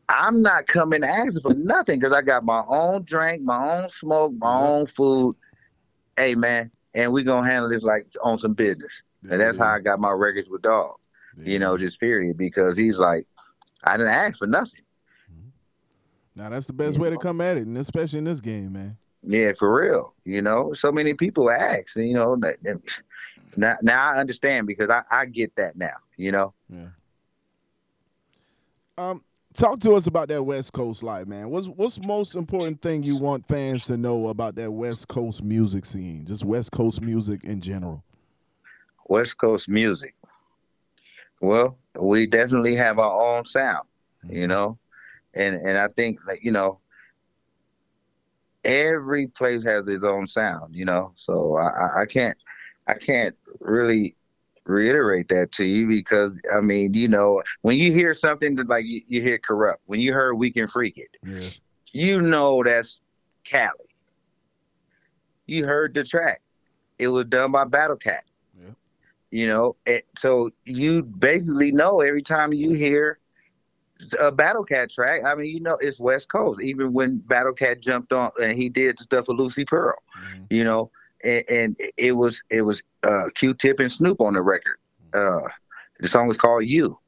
I'm 0.10 0.42
not 0.42 0.68
coming 0.68 1.04
asking 1.04 1.42
for 1.42 1.54
nothing 1.54 2.00
because 2.00 2.14
I 2.14 2.22
got 2.22 2.46
my 2.46 2.64
own 2.68 3.04
drink, 3.04 3.42
my 3.44 3.82
own 3.82 3.90
smoke, 3.90 4.34
my 4.38 4.60
Yep. 4.62 4.70
own 4.70 4.86
food. 4.86 5.36
Hey 6.16 6.34
man, 6.36 6.72
and 6.94 7.12
we 7.12 7.24
gonna 7.24 7.48
handle 7.48 7.70
this 7.70 7.84
like 7.84 8.08
on 8.24 8.38
some 8.38 8.54
business. 8.54 9.02
There 9.22 9.34
And 9.34 9.42
that's 9.42 9.58
it 9.58 9.62
how 9.62 9.70
I 9.72 9.80
got 9.80 10.00
my 10.00 10.12
records 10.12 10.50
with 10.50 10.62
Dog. 10.62 10.96
You 11.38 11.60
know, 11.60 11.78
just 11.78 12.00
period. 12.00 12.38
Because 12.38 12.76
he's 12.78 12.98
like, 12.98 13.28
I 13.84 13.98
didn't 13.98 14.14
ask 14.14 14.40
for 14.40 14.48
nothing. 14.48 14.82
Mm-hmm. 15.32 15.50
Now 16.42 16.50
that's 16.50 16.66
the 16.68 16.74
best 16.74 16.98
way 16.98 17.10
to 17.10 17.18
come 17.18 17.42
at 17.42 17.58
it, 17.58 17.68
and 17.68 17.78
especially 17.78 18.20
in 18.20 18.26
this 18.26 18.40
game, 18.42 18.74
man. 18.74 18.98
Yeah, 19.24 19.52
for 19.60 19.74
real. 19.74 20.14
You 20.26 20.42
know, 20.42 20.74
so 20.74 20.92
many 20.92 21.14
people 21.14 21.50
ask. 21.52 21.96
You 21.96 22.14
know, 22.14 22.36
that, 22.38 22.62
that- 22.64 22.82
now 23.56 23.78
now 23.82 24.12
I 24.12 24.20
understand 24.20 24.68
because 24.68 24.90
I, 24.90 25.04
I 25.10 25.26
get 25.26 25.56
that 25.56 25.78
now. 25.78 25.96
You 26.18 26.32
know. 26.32 26.54
Yeah. 26.70 26.88
Um, 28.98 29.24
talk 29.54 29.80
to 29.82 29.94
us 29.94 30.08
about 30.08 30.28
that 30.30 30.44
West 30.44 30.74
Coast 30.74 31.04
life, 31.04 31.28
man. 31.28 31.50
What's 31.50 31.68
what's 31.68 32.00
most 32.02 32.36
important 32.36 32.82
thing 32.82 33.04
you 33.04 33.16
want 33.16 33.48
fans 33.48 33.84
to 33.86 33.98
know 33.98 34.28
about 34.28 34.56
that 34.56 34.72
West 34.72 35.08
Coast 35.08 35.44
music 35.44 35.86
scene, 35.86 36.26
just 36.26 36.44
West 36.44 36.72
Coast 36.72 37.02
music 37.02 37.44
in 37.44 37.62
general? 37.62 38.04
West 39.08 39.38
Coast 39.38 39.70
music. 39.70 40.16
Well, 41.40 41.78
we 42.00 42.26
definitely 42.26 42.76
have 42.76 42.98
our 42.98 43.38
own 43.38 43.46
sound, 43.46 43.88
you 44.28 44.48
know, 44.48 44.78
and 45.36 45.56
and 45.56 45.78
I 45.78 45.88
think 45.90 46.20
like 46.26 46.44
you 46.44 46.52
know, 46.52 46.80
every 48.64 49.28
place 49.28 49.64
has 49.64 49.88
its 49.88 50.04
own 50.04 50.28
sound, 50.28 50.76
you 50.76 50.86
know. 50.86 51.14
So 51.16 51.58
I- 51.58 52.02
I 52.02 52.06
can't 52.06 52.38
I 52.88 52.94
can't 52.96 53.36
really 53.60 54.16
reiterate 54.66 55.30
that 55.30 55.52
to 55.54 55.66
you 55.66 55.88
because 55.88 56.40
I 56.54 56.62
mean, 56.62 56.94
you 56.94 57.08
know, 57.08 57.42
when 57.62 57.78
you 57.78 57.92
hear 57.92 58.14
something 58.14 58.56
that 58.56 58.68
like 58.68 58.86
you, 58.86 59.02
you 59.08 59.22
hear 59.22 59.38
Kurupt, 59.38 59.78
when 59.86 60.00
you 60.00 60.14
heard 60.14 60.36
we 60.36 60.52
can 60.52 60.68
freak 60.68 60.98
it, 60.98 61.10
Yeah. 61.26 61.40
you 61.92 62.22
know 62.22 62.64
that's 62.64 63.00
Cali. 63.44 63.72
You 65.46 65.66
heard 65.66 65.94
the 65.94 66.04
track. 66.04 66.42
It 67.00 67.08
was 67.08 67.26
done 67.26 67.52
by 67.52 67.66
Battle 67.66 67.96
Cat. 67.96 68.24
Yeah. 68.60 68.72
You 69.32 69.48
know, 69.48 69.76
and 69.86 70.02
so 70.18 70.50
you 70.66 71.04
basically 71.04 71.72
know 71.72 72.02
every 72.02 72.22
time 72.24 72.54
you 72.54 72.74
hear 72.74 73.20
a 74.20 74.32
Battle 74.32 74.64
Cat 74.66 74.92
track, 74.92 75.24
I 75.26 75.36
mean, 75.36 75.54
you 75.54 75.60
know 75.62 75.78
it's 75.80 76.00
West 76.00 76.30
Coast. 76.30 76.62
Even 76.62 76.92
when 76.94 77.18
Battle 77.20 77.54
Cat 77.54 77.80
jumped 77.82 78.12
on 78.14 78.32
and 78.42 78.54
he 78.58 78.70
did 78.70 78.98
the 78.98 79.04
stuff 79.04 79.28
with 79.28 79.38
Lucy 79.38 79.64
Pearl, 79.66 79.96
Mhm. 80.36 80.48
you 80.50 80.64
know, 80.64 80.92
and, 81.24 81.44
and 81.50 81.78
it 81.98 82.12
was 82.14 82.42
it 82.50 82.62
was 82.62 82.82
uh, 83.04 83.26
Q-Tip 83.36 83.80
and 83.80 83.92
Snoop 83.92 84.22
on 84.22 84.34
the 84.34 84.42
record. 84.42 84.78
Uh, 85.14 85.42
the 86.00 86.08
song 86.08 86.28
was 86.28 86.38
called 86.38 86.66
"You," 86.66 87.00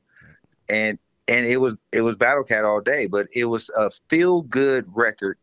and 0.69 0.97
and 1.27 1.45
it 1.45 1.57
was 1.57 1.75
it 1.91 2.01
was 2.01 2.15
Battle 2.15 2.43
Cat 2.43 2.63
all 2.63 2.81
day, 2.81 3.07
but 3.07 3.27
it 3.33 3.45
was 3.45 3.69
a 3.77 3.91
feel 4.09 4.41
good 4.43 4.85
record. 4.93 5.37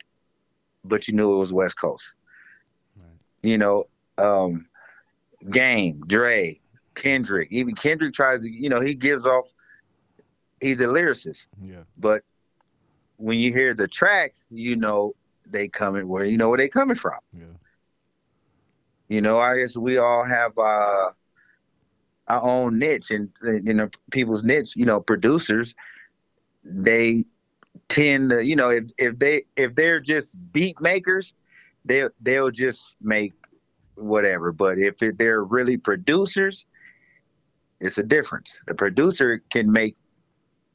But 0.84 1.08
you 1.08 1.14
knew 1.14 1.34
it 1.34 1.38
was 1.38 1.52
West 1.52 1.78
Coast. 1.80 2.04
Right. 2.96 3.06
You 3.42 3.58
know, 3.58 3.84
um, 4.18 4.66
Game, 5.50 6.02
Dre, 6.06 6.58
Kendrick. 6.94 7.48
Even 7.50 7.74
Kendrick 7.74 8.14
tries 8.14 8.42
to, 8.42 8.50
you 8.50 8.68
know, 8.68 8.80
he 8.80 8.94
gives 8.94 9.26
off. 9.26 9.46
He's 10.60 10.80
a 10.80 10.84
lyricist, 10.86 11.46
Yeah. 11.62 11.82
but 11.98 12.22
when 13.18 13.38
you 13.38 13.52
hear 13.52 13.74
the 13.74 13.86
tracks, 13.88 14.46
you 14.50 14.76
know 14.76 15.14
they 15.44 15.68
coming 15.68 16.08
where 16.08 16.24
you 16.24 16.36
know 16.36 16.48
where 16.48 16.58
they 16.58 16.68
coming 16.68 16.96
from. 16.96 17.18
Yeah. 17.32 17.44
You 19.08 19.20
know, 19.20 19.38
I 19.38 19.58
guess 19.58 19.76
we 19.76 19.98
all 19.98 20.24
have 20.24 20.56
uh, 20.58 21.10
our 22.28 22.42
own 22.42 22.78
niche, 22.78 23.10
and 23.10 23.30
you 23.42 23.72
know, 23.74 23.88
people's 24.10 24.44
niche. 24.44 24.74
You 24.76 24.84
know, 24.86 25.00
producers, 25.00 25.74
they 26.64 27.24
tend 27.88 28.30
to, 28.30 28.44
you 28.44 28.56
know, 28.56 28.70
if 28.70 28.84
if 28.98 29.18
they 29.18 29.42
if 29.56 29.74
they're 29.74 30.00
just 30.00 30.36
beat 30.52 30.80
makers, 30.80 31.34
they 31.84 32.04
they'll 32.20 32.50
just 32.50 32.96
make 33.00 33.34
whatever. 33.94 34.52
But 34.52 34.78
if 34.78 35.02
it, 35.02 35.18
they're 35.18 35.42
really 35.44 35.76
producers, 35.76 36.66
it's 37.80 37.98
a 37.98 38.02
difference. 38.02 38.58
The 38.66 38.74
producer 38.74 39.42
can 39.50 39.72
make 39.72 39.96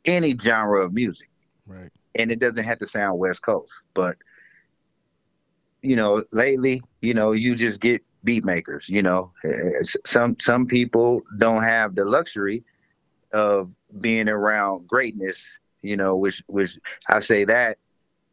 any 0.05 0.35
genre 0.37 0.83
of 0.83 0.93
music, 0.93 1.29
Right. 1.65 1.91
and 2.15 2.31
it 2.31 2.39
doesn't 2.39 2.63
have 2.63 2.79
to 2.79 2.87
sound 2.87 3.19
West 3.19 3.41
Coast. 3.41 3.71
But 3.93 4.17
you 5.81 5.95
know, 5.95 6.23
lately, 6.31 6.81
you 7.01 7.13
know, 7.13 7.31
you 7.31 7.55
just 7.55 7.79
get 7.81 8.01
beat 8.23 8.45
makers. 8.45 8.87
You 8.87 9.01
know, 9.01 9.31
Uh, 9.43 9.83
some 10.05 10.37
some 10.39 10.65
people 10.65 11.21
don't 11.37 11.63
have 11.63 11.95
the 11.95 12.05
luxury 12.05 12.63
of 13.33 13.71
being 13.99 14.29
around 14.29 14.87
greatness. 14.87 15.43
You 15.81 15.97
know, 15.97 16.15
which 16.15 16.43
which 16.47 16.79
I 17.09 17.19
say 17.19 17.45
that 17.45 17.77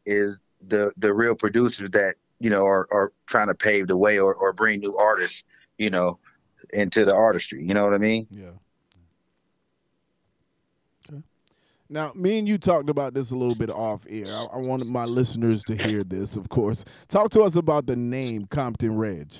is 0.05 0.37
the 0.67 0.91
the 0.97 1.13
real 1.13 1.35
producers 1.35 1.89
that 1.91 2.15
you 2.39 2.49
know 2.49 2.65
are, 2.65 2.87
are 2.91 3.11
trying 3.25 3.47
to 3.47 3.55
pave 3.55 3.87
the 3.87 3.97
way 3.97 4.19
or, 4.19 4.33
or 4.35 4.53
bring 4.53 4.79
new 4.79 4.95
artists. 4.97 5.43
You 5.77 5.89
know, 5.89 6.19
into 6.73 7.05
the 7.05 7.13
artistry. 7.13 7.65
You 7.65 7.73
know 7.73 7.85
what 7.85 7.93
I 7.93 7.97
mean? 7.97 8.27
Yeah. 8.29 8.51
Okay. 11.09 11.23
Now, 11.89 12.11
me 12.15 12.37
and 12.39 12.47
you 12.47 12.57
talked 12.57 12.89
about 12.89 13.13
this 13.13 13.31
a 13.31 13.35
little 13.35 13.55
bit 13.55 13.69
off 13.69 14.05
air. 14.09 14.27
I, 14.27 14.47
I 14.53 14.57
wanted 14.57 14.87
my 14.87 15.05
listeners 15.05 15.63
to 15.63 15.75
hear 15.75 16.03
this, 16.03 16.35
of 16.35 16.49
course. 16.49 16.85
Talk 17.07 17.29
to 17.31 17.41
us 17.41 17.55
about 17.55 17.85
the 17.87 17.95
name 17.95 18.45
Compton 18.45 18.97
Reg. 18.97 19.31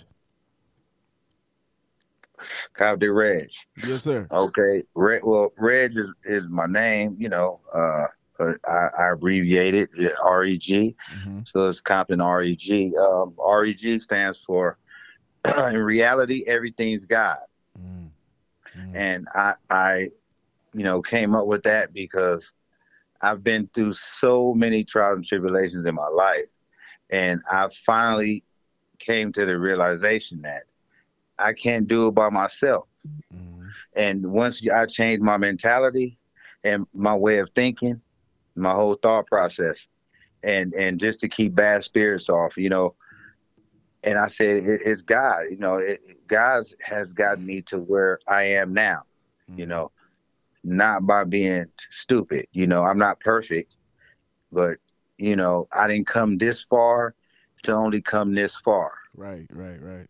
Compton 2.73 3.11
Reg. 3.11 3.49
Yes, 3.85 4.03
sir. 4.03 4.27
Okay, 4.31 4.83
Reg. 4.95 5.23
Well, 5.23 5.51
Reg 5.57 5.95
is, 5.95 6.13
is 6.25 6.47
my 6.47 6.65
name. 6.67 7.15
You 7.19 7.29
know, 7.29 7.59
uh, 7.73 8.07
I, 8.39 8.87
I 8.97 9.11
abbreviate 9.13 9.73
it 9.73 9.89
R 10.25 10.45
E 10.45 10.57
G. 10.57 10.95
Mhm. 11.13 11.47
So 11.47 11.69
it's 11.69 11.81
Compton 11.81 12.21
REG. 12.21 12.93
Um, 12.95 13.33
REG 13.37 14.01
stands 14.01 14.37
for, 14.39 14.77
in 15.69 15.77
reality, 15.77 16.43
everything's 16.47 17.05
God. 17.05 17.37
Mm. 17.77 18.09
Mm. 18.77 18.95
And 18.95 19.27
I, 19.33 19.53
I, 19.69 20.07
you 20.73 20.83
know, 20.83 21.01
came 21.01 21.35
up 21.35 21.47
with 21.47 21.63
that 21.63 21.93
because 21.93 22.51
I've 23.21 23.43
been 23.43 23.69
through 23.73 23.93
so 23.93 24.53
many 24.53 24.83
trials 24.83 25.17
and 25.17 25.25
tribulations 25.25 25.85
in 25.85 25.95
my 25.95 26.07
life. 26.07 26.45
And 27.09 27.41
I 27.51 27.67
finally 27.85 28.43
came 28.99 29.31
to 29.33 29.45
the 29.45 29.57
realization 29.57 30.41
that 30.43 30.63
I 31.39 31.53
can't 31.53 31.87
do 31.87 32.07
it 32.07 32.15
by 32.15 32.29
myself. 32.29 32.87
Mm. 33.33 33.69
And 33.95 34.25
once 34.31 34.61
I 34.73 34.85
changed 34.85 35.23
my 35.23 35.37
mentality 35.37 36.17
and 36.63 36.85
my 36.93 37.15
way 37.15 37.39
of 37.39 37.49
thinking, 37.55 38.01
my 38.55 38.73
whole 38.73 38.95
thought 38.95 39.27
process, 39.27 39.87
and 40.43 40.73
and 40.73 40.99
just 40.99 41.19
to 41.21 41.29
keep 41.29 41.55
bad 41.55 41.83
spirits 41.83 42.29
off, 42.29 42.57
you 42.57 42.69
know. 42.69 42.95
And 44.03 44.17
I 44.17 44.27
said, 44.27 44.57
it, 44.63 44.81
it's 44.85 45.01
God, 45.01 45.45
you 45.49 45.57
know. 45.57 45.75
It, 45.75 45.99
God 46.27 46.63
has 46.81 47.11
gotten 47.13 47.45
me 47.45 47.61
to 47.63 47.79
where 47.79 48.19
I 48.27 48.43
am 48.43 48.73
now, 48.73 49.03
you 49.55 49.65
Mm. 49.65 49.69
know, 49.69 49.91
not 50.63 51.05
by 51.05 51.23
being 51.23 51.65
stupid. 51.91 52.47
You 52.51 52.67
know, 52.67 52.83
I'm 52.83 52.99
not 52.99 53.19
perfect, 53.19 53.75
but 54.51 54.77
you 55.17 55.35
know, 55.35 55.67
I 55.73 55.87
didn't 55.87 56.07
come 56.07 56.37
this 56.37 56.63
far 56.63 57.15
to 57.63 57.73
only 57.73 58.01
come 58.01 58.33
this 58.33 58.57
far 58.59 58.93
Right, 59.15 59.47
right, 59.51 59.81
right. 59.81 60.07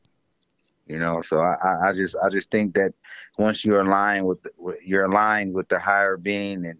You 0.89 0.97
know 0.97 1.21
so 1.21 1.39
I, 1.39 1.89
I- 1.89 1.93
just 1.93 2.15
i 2.23 2.29
just 2.29 2.49
think 2.51 2.73
that 2.73 2.93
once 3.37 3.63
you're 3.63 3.81
aligned 3.81 4.25
with, 4.25 4.39
you're 4.83 5.05
aligned 5.05 5.53
with 5.53 5.69
the 5.69 5.79
higher 5.79 6.17
being 6.17 6.65
and 6.65 6.79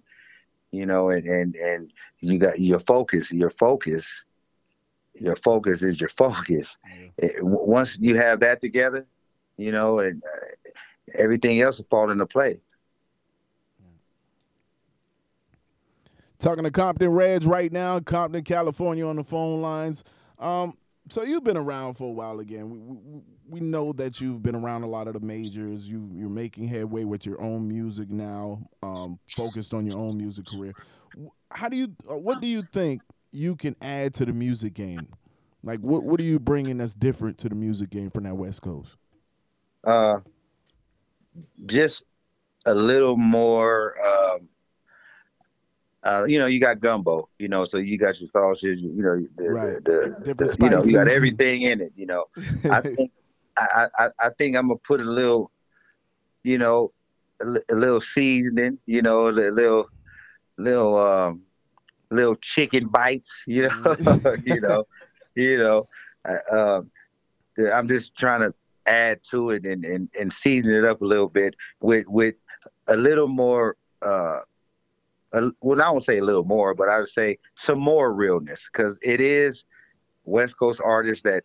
you 0.72 0.86
know 0.86 1.10
and 1.10 1.26
and 1.26 1.56
and 1.56 1.94
you 2.20 2.40
got 2.40 2.60
your 2.60 2.80
focus 2.80 3.32
your 3.32 3.52
focus 3.52 4.26
your 5.14 5.36
focus 5.36 5.82
is 5.84 6.00
your 6.00 6.10
focus. 6.24 6.76
It- 7.18 7.36
once 7.44 7.98
you 8.00 8.16
have 8.18 8.40
that 8.42 8.62
together 8.62 9.06
you 9.58 9.72
know 9.72 10.00
and 10.00 10.22
uh, 10.24 10.70
everything 11.14 11.62
else 11.62 11.78
will 11.78 11.88
fall 11.90 12.10
into 12.10 12.26
play 12.26 12.56
Talking 16.40 16.64
to 16.64 16.72
Compton 16.72 17.10
Reg 17.10 17.44
right 17.44 17.70
now, 17.70 18.00
Compton, 18.00 18.46
California, 18.46 19.06
on 19.06 19.18
the 19.18 19.26
phone 19.26 19.62
lines. 19.62 20.06
Um, 20.38 20.74
so 21.10 21.24
you've 21.24 21.44
been 21.44 21.58
around 21.58 21.96
for 21.96 22.06
a 22.08 22.12
while 22.12 22.40
again. 22.40 22.70
We, 22.70 22.78
we, 22.80 23.22
we 23.48 23.60
know 23.60 23.94
that 23.94 24.22
you've 24.22 24.42
been 24.44 24.56
around 24.56 24.84
a 24.84 24.88
lot 24.88 25.08
of 25.08 25.14
the 25.14 25.20
majors. 25.20 25.88
You 25.88 26.10
you're 26.14 26.30
making 26.30 26.68
headway 26.68 27.04
with 27.04 27.26
your 27.26 27.42
own 27.42 27.68
music 27.68 28.10
now, 28.10 28.62
um, 28.84 29.20
focused 29.36 29.74
on 29.74 29.86
your 29.86 29.98
own 29.98 30.18
music 30.18 30.46
career. 30.48 30.74
How 31.52 31.70
do 31.70 31.78
you? 31.78 31.96
uh, 32.10 32.18
What 32.18 32.42
do 32.42 32.48
you 32.48 32.62
think 32.62 33.02
you 33.32 33.56
can 33.56 33.76
add 33.82 34.14
to 34.16 34.26
the 34.26 34.34
music 34.34 34.74
game? 34.74 35.08
Like, 35.64 35.80
what 35.80 36.04
what 36.04 36.20
are 36.22 36.24
you 36.24 36.40
bringing 36.40 36.78
that's 36.78 36.94
different 36.94 37.38
to 37.40 37.50
the 37.50 37.56
music 37.56 37.90
game 37.90 38.10
from 38.12 38.24
that 38.24 38.36
West 38.36 38.62
Coast? 38.62 38.96
uh 39.86 40.20
just 41.66 42.04
a 42.66 42.74
little 42.74 43.16
more 43.16 43.96
um 44.06 44.50
uh, 46.04 46.24
you 46.24 46.40
know, 46.40 46.46
you 46.46 46.60
got 46.60 46.80
gumbo, 46.80 47.28
you 47.40 47.48
know, 47.48 47.66
so 47.66 47.78
you 47.78 47.98
got 47.98 48.20
your 48.20 48.30
sausages, 48.32 48.82
you, 48.82 49.04
know, 49.04 49.28
the, 49.36 49.50
Right. 49.50 49.84
the, 49.84 50.16
the, 50.20 50.34
Different 50.34 50.60
you 50.60 50.70
know, 50.70 50.84
you 50.84 50.94
got 50.94 51.08
everything 51.08 51.64
in 51.64 51.82
it, 51.82 51.92
you 51.96 52.06
know. 52.06 52.26
I 52.70 52.82
think 52.96 53.12
I, 53.58 53.88
I, 53.98 54.10
I 54.20 54.30
think 54.38 54.56
I'm 54.56 54.68
gonna 54.70 54.80
put 54.80 55.02
a 55.02 55.04
little, 55.04 55.52
you 56.44 56.58
know, 56.58 56.94
a, 57.42 57.46
a 57.70 57.76
little 57.76 58.00
seasoning, 58.00 58.78
you 58.86 59.02
know, 59.02 59.28
a 59.28 59.32
little, 59.32 59.90
little, 60.58 60.98
um, 60.98 61.42
little 62.12 62.36
chicken 62.36 62.88
bites, 62.88 63.32
you 63.46 63.64
know, 63.64 63.96
you 64.46 64.62
know, 64.62 64.86
you 65.36 65.58
know. 65.58 65.88
I, 66.26 66.56
um, 66.56 66.92
I'm 67.74 67.88
just 67.88 68.16
trying 68.16 68.42
to 68.42 68.54
add 68.86 69.20
to 69.32 69.52
it 69.52 69.66
and, 69.66 69.84
and, 69.84 70.10
and 70.20 70.34
season 70.34 70.74
it 70.74 70.86
up 70.86 71.02
a 71.02 71.06
little 71.06 71.30
bit 71.30 71.56
with 71.82 72.08
with 72.08 72.36
a 72.88 72.96
little 72.96 73.28
more. 73.28 73.76
Uh, 74.02 74.40
a, 75.34 75.52
well, 75.62 75.82
I 75.82 75.90
won't 75.90 76.04
say 76.04 76.18
a 76.18 76.24
little 76.24 76.44
more, 76.44 76.74
but 76.74 76.90
I 76.90 77.00
would 77.00 77.10
say 77.10 77.38
some 77.56 77.80
more 77.80 78.14
realness 78.14 78.70
because 78.72 79.00
it 79.02 79.22
is 79.22 79.66
West 80.26 80.58
Coast 80.58 80.82
artists 80.84 81.24
that 81.24 81.44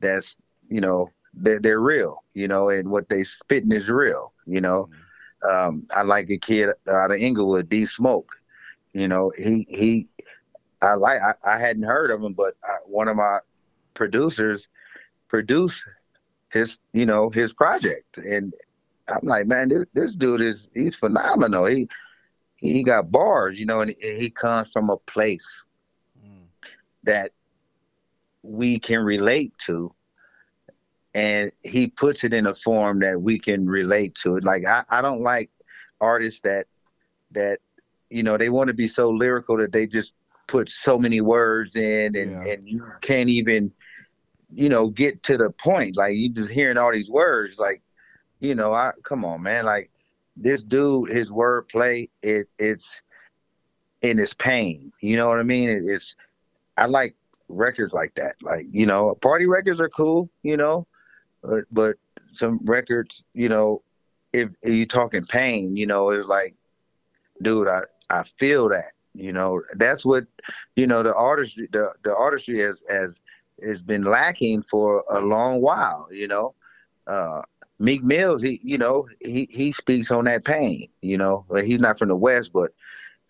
that's 0.00 0.36
you 0.68 0.80
know 0.80 1.10
they're, 1.34 1.60
they're 1.60 1.80
real, 1.80 2.22
you 2.34 2.48
know, 2.48 2.68
and 2.70 2.90
what 2.90 3.08
they 3.08 3.24
spitting 3.24 3.72
is 3.72 3.88
real, 3.88 4.32
you 4.46 4.60
know. 4.60 4.88
Um, 5.48 5.86
I 5.94 6.02
like 6.02 6.30
a 6.30 6.36
kid 6.36 6.70
out 6.90 7.10
of 7.10 7.18
Inglewood, 7.18 7.68
D 7.68 7.86
Smoke. 7.86 8.34
You 8.92 9.08
know, 9.08 9.32
he 9.36 9.66
he. 9.68 10.08
I 10.82 10.94
like. 10.94 11.20
I, 11.20 11.34
I 11.44 11.58
hadn't 11.58 11.84
heard 11.84 12.10
of 12.10 12.22
him, 12.22 12.32
but 12.32 12.54
I, 12.64 12.76
one 12.86 13.08
of 13.08 13.16
my 13.16 13.38
producers 13.94 14.68
produced 15.28 15.84
his, 16.50 16.80
you 16.92 17.06
know, 17.06 17.30
his 17.30 17.52
project, 17.52 18.18
and 18.18 18.54
I'm 19.08 19.26
like, 19.26 19.46
man, 19.46 19.68
this 19.68 19.86
this 19.94 20.14
dude 20.14 20.40
is 20.40 20.68
he's 20.74 20.96
phenomenal. 20.96 21.66
He 21.66 21.88
he 22.58 22.82
got 22.82 23.10
bars, 23.10 23.58
you 23.58 23.66
know, 23.66 23.80
and, 23.80 23.90
and 24.02 24.16
he 24.16 24.30
comes 24.30 24.70
from 24.72 24.90
a 24.90 24.96
place 24.98 25.64
Mm. 26.18 26.48
that 27.04 27.32
we 28.42 28.78
can 28.78 29.02
relate 29.04 29.52
to 29.66 29.94
and 31.14 31.50
he 31.62 31.86
puts 31.88 32.24
it 32.24 32.32
in 32.32 32.46
a 32.46 32.54
form 32.54 33.00
that 33.00 33.20
we 33.20 33.38
can 33.38 33.66
relate 33.66 34.14
to 34.14 34.36
it 34.36 34.44
like 34.44 34.64
i, 34.66 34.82
I 34.90 35.00
don't 35.02 35.22
like 35.22 35.50
artists 36.00 36.40
that 36.42 36.66
that 37.32 37.58
you 38.10 38.22
know 38.22 38.36
they 38.36 38.48
want 38.50 38.68
to 38.68 38.74
be 38.74 38.88
so 38.88 39.10
lyrical 39.10 39.56
that 39.58 39.72
they 39.72 39.86
just 39.86 40.12
put 40.48 40.68
so 40.68 40.98
many 40.98 41.20
words 41.20 41.76
in 41.76 42.16
and 42.16 42.32
Yeah. 42.32 42.52
and 42.52 42.68
you 42.68 42.82
can't 43.00 43.28
even 43.28 43.72
you 44.52 44.68
know 44.68 44.88
get 44.88 45.22
to 45.24 45.36
the 45.36 45.50
point 45.50 45.96
like 45.96 46.14
you 46.14 46.30
just 46.30 46.50
hearing 46.50 46.76
all 46.78 46.92
these 46.92 47.10
words 47.10 47.58
like 47.58 47.82
you 48.40 48.54
know 48.54 48.72
i 48.72 48.92
come 49.04 49.24
on 49.24 49.42
man 49.42 49.64
like 49.64 49.90
this 50.40 50.62
dude 50.62 51.10
his 51.10 51.30
wordplay 51.30 52.08
it 52.22 52.48
it's 52.58 53.02
in 54.02 54.18
his 54.18 54.34
pain. 54.34 54.92
You 55.00 55.16
know 55.16 55.28
what 55.28 55.38
i 55.38 55.42
mean? 55.42 55.68
It, 55.68 55.82
it's 55.84 56.14
i 56.76 56.86
like 56.86 57.14
records 57.48 57.92
like 57.92 58.14
that. 58.14 58.36
Like 58.42 58.66
you 58.70 58.86
know 58.86 59.14
party 59.16 59.46
records 59.46 59.80
are 59.80 59.88
cool 59.88 60.30
you 60.42 60.56
know 60.56 60.86
but, 61.42 61.64
but 61.70 61.96
some 62.32 62.60
records 62.64 63.24
you 63.34 63.48
know 63.48 63.82
if, 64.32 64.50
if 64.62 64.72
you're 64.72 64.86
talking 64.86 65.24
pain 65.24 65.76
you 65.76 65.86
know 65.86 66.10
it's 66.10 66.28
like 66.28 66.54
dude 67.42 67.68
i 67.68 67.80
i 68.10 68.22
feel 68.38 68.68
that 68.68 68.92
you 69.14 69.32
know. 69.32 69.60
That's 69.74 70.04
what 70.04 70.26
you 70.76 70.86
know 70.86 71.02
the 71.02 71.14
artistry 71.14 71.68
the, 71.72 71.92
the 72.04 72.14
artistry 72.14 72.60
has 72.60 72.82
has 72.88 73.20
has 73.62 73.82
been 73.82 74.02
lacking 74.02 74.62
for 74.62 75.04
a 75.10 75.20
long 75.20 75.60
while 75.60 76.08
you 76.10 76.28
know. 76.28 76.54
Uh 77.06 77.42
meek 77.78 78.02
mills 78.02 78.42
he 78.42 78.60
you 78.62 78.76
know 78.78 79.06
he 79.20 79.46
he 79.50 79.70
speaks 79.72 80.10
on 80.10 80.24
that 80.24 80.44
pain 80.44 80.88
you 81.00 81.16
know 81.16 81.44
Well, 81.48 81.62
he's 81.62 81.78
not 81.80 81.98
from 81.98 82.08
the 82.08 82.16
west 82.16 82.52
but 82.52 82.72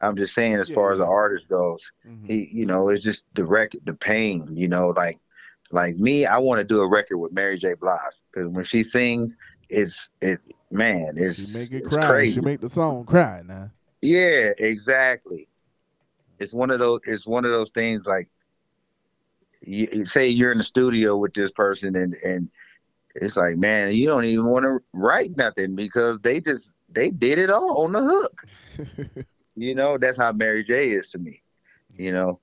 i'm 0.01 0.17
just 0.17 0.35
saying 0.35 0.55
as 0.55 0.69
Yeah, 0.69 0.75
far 0.77 0.93
as 0.93 0.99
the 0.99 1.07
artist 1.07 1.49
goes 1.49 1.81
Mhm. 2.07 2.27
he 2.27 2.49
you 2.53 2.65
know 2.67 2.89
it's 2.89 3.05
just 3.05 3.25
the 3.35 3.45
record 3.45 3.81
the 3.85 3.95
pain 3.95 4.49
you 4.57 4.69
know 4.69 4.89
like 4.89 5.19
like 5.71 5.97
me, 5.97 6.25
I 6.25 6.39
want 6.39 6.61
to 6.61 6.65
do 6.65 6.81
a 6.81 6.89
record 6.89 7.19
with 7.19 7.33
Mary 7.33 7.59
J. 7.59 7.75
Blige 7.75 7.99
because 8.33 8.49
when 8.49 8.65
she 8.65 8.83
sings, 8.83 9.37
it's 9.69 10.09
it 10.23 10.41
man, 10.71 11.19
it's 11.19 11.45
She 11.45 11.53
make 11.53 11.71
it 11.73 11.85
it's 11.85 11.89
cry. 11.95 12.07
crazy. 12.07 12.33
She 12.37 12.41
make 12.41 12.63
the 12.63 12.71
song 12.71 13.05
cry 13.05 13.43
now. 13.47 13.71
Yeah, 14.01 14.53
exactly. 14.57 15.47
It's 16.39 16.55
one 16.55 16.71
of 16.71 16.79
those. 16.79 17.01
It's 17.05 17.27
one 17.27 17.45
of 17.45 17.51
those 17.51 17.71
things 17.73 18.07
like 18.07 18.29
you 19.61 20.07
say 20.07 20.29
you're 20.29 20.53
in 20.53 20.59
the 20.59 20.65
studio 20.65 21.17
with 21.19 21.35
this 21.35 21.51
person, 21.51 21.97
and 21.97 22.15
and 22.15 22.49
it's 23.21 23.37
like, 23.37 23.57
man, 23.57 23.93
you 23.93 24.07
don't 24.07 24.25
even 24.25 24.47
want 24.47 24.65
to 24.65 24.79
write 24.93 25.37
nothing 25.37 25.75
because 25.75 26.19
they 26.21 26.41
just 26.41 26.75
they 26.89 27.11
did 27.11 27.39
it 27.39 27.51
all 27.51 27.85
on 27.85 27.93
the 27.93 28.01
hook. 28.01 28.47
you 29.57 29.75
know, 29.75 29.99
that's 29.99 30.19
how 30.19 30.33
Mary 30.33 30.65
J 30.65 30.91
is 30.91 31.09
to 31.11 31.19
me. 31.19 31.43
You 31.97 32.13
know, 32.13 32.41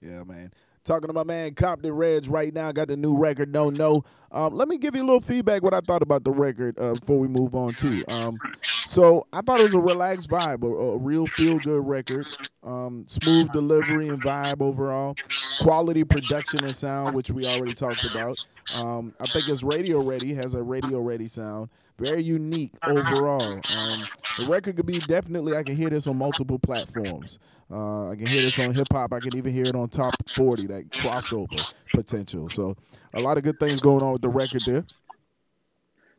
Yeah, 0.00 0.24
man. 0.24 0.52
Talking 0.84 1.06
to 1.06 1.12
my 1.12 1.22
man 1.22 1.54
Compton 1.54 1.92
Reg 1.92 2.26
right 2.26 2.52
now. 2.52 2.72
Got 2.72 2.88
the 2.88 2.96
new 2.96 3.16
record. 3.16 3.52
Don't 3.52 3.76
know. 3.76 4.02
Um, 4.32 4.54
let 4.54 4.66
me 4.66 4.78
give 4.78 4.96
you 4.96 5.02
a 5.02 5.04
little 5.04 5.20
feedback. 5.20 5.62
What 5.62 5.74
I 5.74 5.80
thought 5.80 6.02
about 6.02 6.24
the 6.24 6.32
record 6.32 6.76
uh, 6.78 6.94
before 6.94 7.20
we 7.20 7.28
move 7.28 7.54
on 7.54 7.74
too. 7.74 8.02
Um, 8.08 8.38
so 8.86 9.26
I 9.32 9.42
thought 9.42 9.60
it 9.60 9.64
was 9.64 9.74
a 9.74 9.78
relaxed 9.78 10.28
vibe, 10.28 10.64
a, 10.64 10.66
a 10.66 10.98
real 10.98 11.26
feel 11.28 11.58
good 11.58 11.86
record. 11.86 12.26
Um, 12.64 13.04
smooth 13.06 13.52
delivery 13.52 14.08
and 14.08 14.20
vibe 14.22 14.60
overall. 14.60 15.14
Quality 15.60 16.02
production 16.02 16.64
and 16.64 16.74
sound, 16.74 17.14
which 17.14 17.30
we 17.30 17.46
already 17.46 17.74
talked 17.74 18.04
about. 18.10 18.38
Um, 18.74 19.14
I 19.20 19.26
think 19.26 19.48
it's 19.48 19.62
radio 19.62 20.00
ready. 20.00 20.34
Has 20.34 20.54
a 20.54 20.62
radio 20.62 21.00
ready 21.00 21.28
sound. 21.28 21.68
Very 21.98 22.22
unique 22.22 22.72
overall. 22.84 23.60
Um, 23.76 24.04
the 24.38 24.46
record 24.48 24.76
could 24.76 24.86
be 24.86 24.98
definitely. 25.00 25.56
I 25.56 25.62
can 25.62 25.76
hear 25.76 25.90
this 25.90 26.06
on 26.06 26.16
multiple 26.16 26.58
platforms. 26.58 27.38
Uh, 27.72 28.10
I 28.10 28.16
can 28.16 28.26
hear 28.26 28.42
this 28.42 28.58
on 28.58 28.74
hip 28.74 28.88
hop. 28.92 29.14
I 29.14 29.20
can 29.20 29.34
even 29.34 29.52
hear 29.52 29.64
it 29.64 29.74
on 29.74 29.88
top 29.88 30.14
40, 30.36 30.66
that 30.66 30.90
crossover 30.90 31.72
potential. 31.94 32.50
So, 32.50 32.76
a 33.14 33.20
lot 33.20 33.38
of 33.38 33.44
good 33.44 33.58
things 33.58 33.80
going 33.80 34.02
on 34.02 34.12
with 34.12 34.20
the 34.20 34.28
record 34.28 34.62
there. 34.66 34.84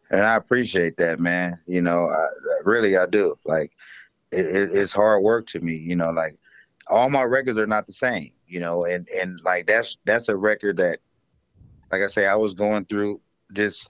and 0.10 0.22
I 0.22 0.36
appreciate 0.36 0.98
that, 0.98 1.20
man. 1.20 1.60
You 1.68 1.82
know, 1.82 2.08
I, 2.10 2.26
really 2.64 2.98
I 2.98 3.06
do. 3.06 3.38
Like, 3.46 3.72
it, 4.32 4.46
it, 4.46 4.72
it's 4.74 4.94
hard 4.94 5.22
work 5.22 5.46
to 5.48 5.60
me. 5.60 5.76
You 5.76 5.96
know, 5.96 6.10
like 6.10 6.38
all 6.88 7.10
my 7.10 7.24
records 7.24 7.60
are 7.60 7.68
not 7.68 7.86
the 7.86 7.94
same. 7.94 8.32
You 8.48 8.60
know, 8.60 8.86
and 8.86 9.08
and 9.10 9.40
like 9.44 9.68
that's 9.68 9.98
that's 10.06 10.30
a 10.30 10.36
record 10.36 10.78
that, 10.78 11.00
like 11.92 12.02
I 12.02 12.08
say, 12.08 12.26
I 12.26 12.36
was 12.36 12.56
going 12.56 12.86
through 12.86 13.22
just 13.54 13.90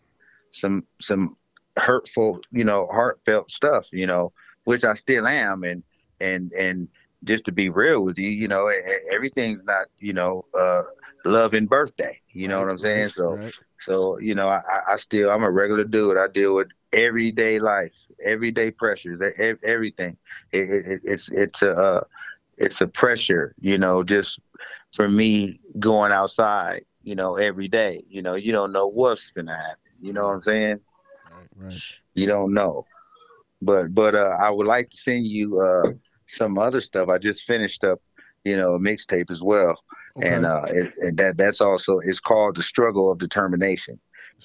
some 0.51 0.85
some 1.01 1.37
hurtful, 1.77 2.41
you 2.51 2.65
know, 2.65 2.87
heartfelt 2.91 3.51
stuff. 3.51 3.87
You 3.93 4.07
know, 4.07 4.33
which 4.65 4.83
I 4.83 4.95
still 4.95 5.27
am, 5.27 5.63
and 5.63 5.81
and 6.19 6.51
and 6.53 6.87
just 7.23 7.45
to 7.45 7.51
be 7.51 7.69
real 7.69 8.03
with 8.03 8.17
you, 8.17 8.29
you 8.29 8.47
know, 8.47 8.71
everything's 9.11 9.63
not, 9.65 9.87
you 9.99 10.13
know, 10.13 10.43
uh, 10.57 10.81
love 11.25 11.53
and 11.53 11.69
birthday. 11.69 12.19
You 12.31 12.47
know 12.47 12.59
what 12.59 12.69
I'm 12.69 12.77
saying? 12.79 13.09
So. 13.09 13.35
Right. 13.35 13.53
So 13.81 14.17
you 14.19 14.33
know, 14.33 14.47
I, 14.49 14.61
I- 14.87 14.97
still 14.97 15.29
I'm 15.29 15.43
a 15.43 15.51
regular 15.51 15.83
dude. 15.83 16.17
I 16.17 16.27
deal 16.27 16.55
with 16.55 16.67
everyday 16.93 17.59
life, 17.59 17.91
everyday 18.23 18.71
pressures, 18.71 19.19
everything. 19.63 20.17
It, 20.51 20.69
it, 20.69 20.85
it- 20.87 21.01
it's 21.03 21.31
it's 21.31 21.61
a 21.61 21.71
uh, 21.73 22.01
it's 22.57 22.81
a 22.81 22.87
pressure, 22.87 23.53
you 23.59 23.77
know, 23.77 24.03
just 24.03 24.39
for 24.93 25.07
me 25.09 25.53
going 25.79 26.11
outside, 26.11 26.83
you 27.01 27.15
know, 27.15 27.35
every 27.35 27.67
day. 27.67 28.01
You 28.07 28.21
know, 28.21 28.35
you 28.35 28.51
don't 28.51 28.71
know 28.71 28.87
what's 28.87 29.31
gonna 29.31 29.55
happen. 29.55 29.77
You 30.01 30.13
know 30.13 30.23
what 30.27 30.33
I'm 30.35 30.41
saying? 30.41 30.79
Right. 31.55 31.81
You 32.13 32.27
don't 32.27 32.53
know. 32.53 32.85
But 33.61 33.93
but 33.93 34.15
uh, 34.15 34.37
I 34.39 34.49
would 34.49 34.67
like 34.67 34.89
to 34.91 34.97
send 34.97 35.25
you 35.25 35.59
uh, 35.61 35.91
some 36.33 36.57
other 36.57 36.81
stuff. 36.81 37.09
I 37.09 37.17
just 37.17 37.45
finished 37.45 37.83
up, 37.83 38.01
you 38.43 38.57
know, 38.57 38.73
a 38.75 38.79
mixtape 38.79 39.31
as 39.31 39.41
well, 39.41 39.75
Okay. 40.17 40.27
and 40.29 40.45
uh, 40.45 40.63
it, 40.67 40.93
and 40.97 41.17
that 41.17 41.37
that's 41.37 41.61
also 41.61 41.99
it's 41.99 42.19
called 42.19 42.55
the 42.57 42.63
struggle 42.63 43.11
of 43.11 43.17
determination 43.19 43.99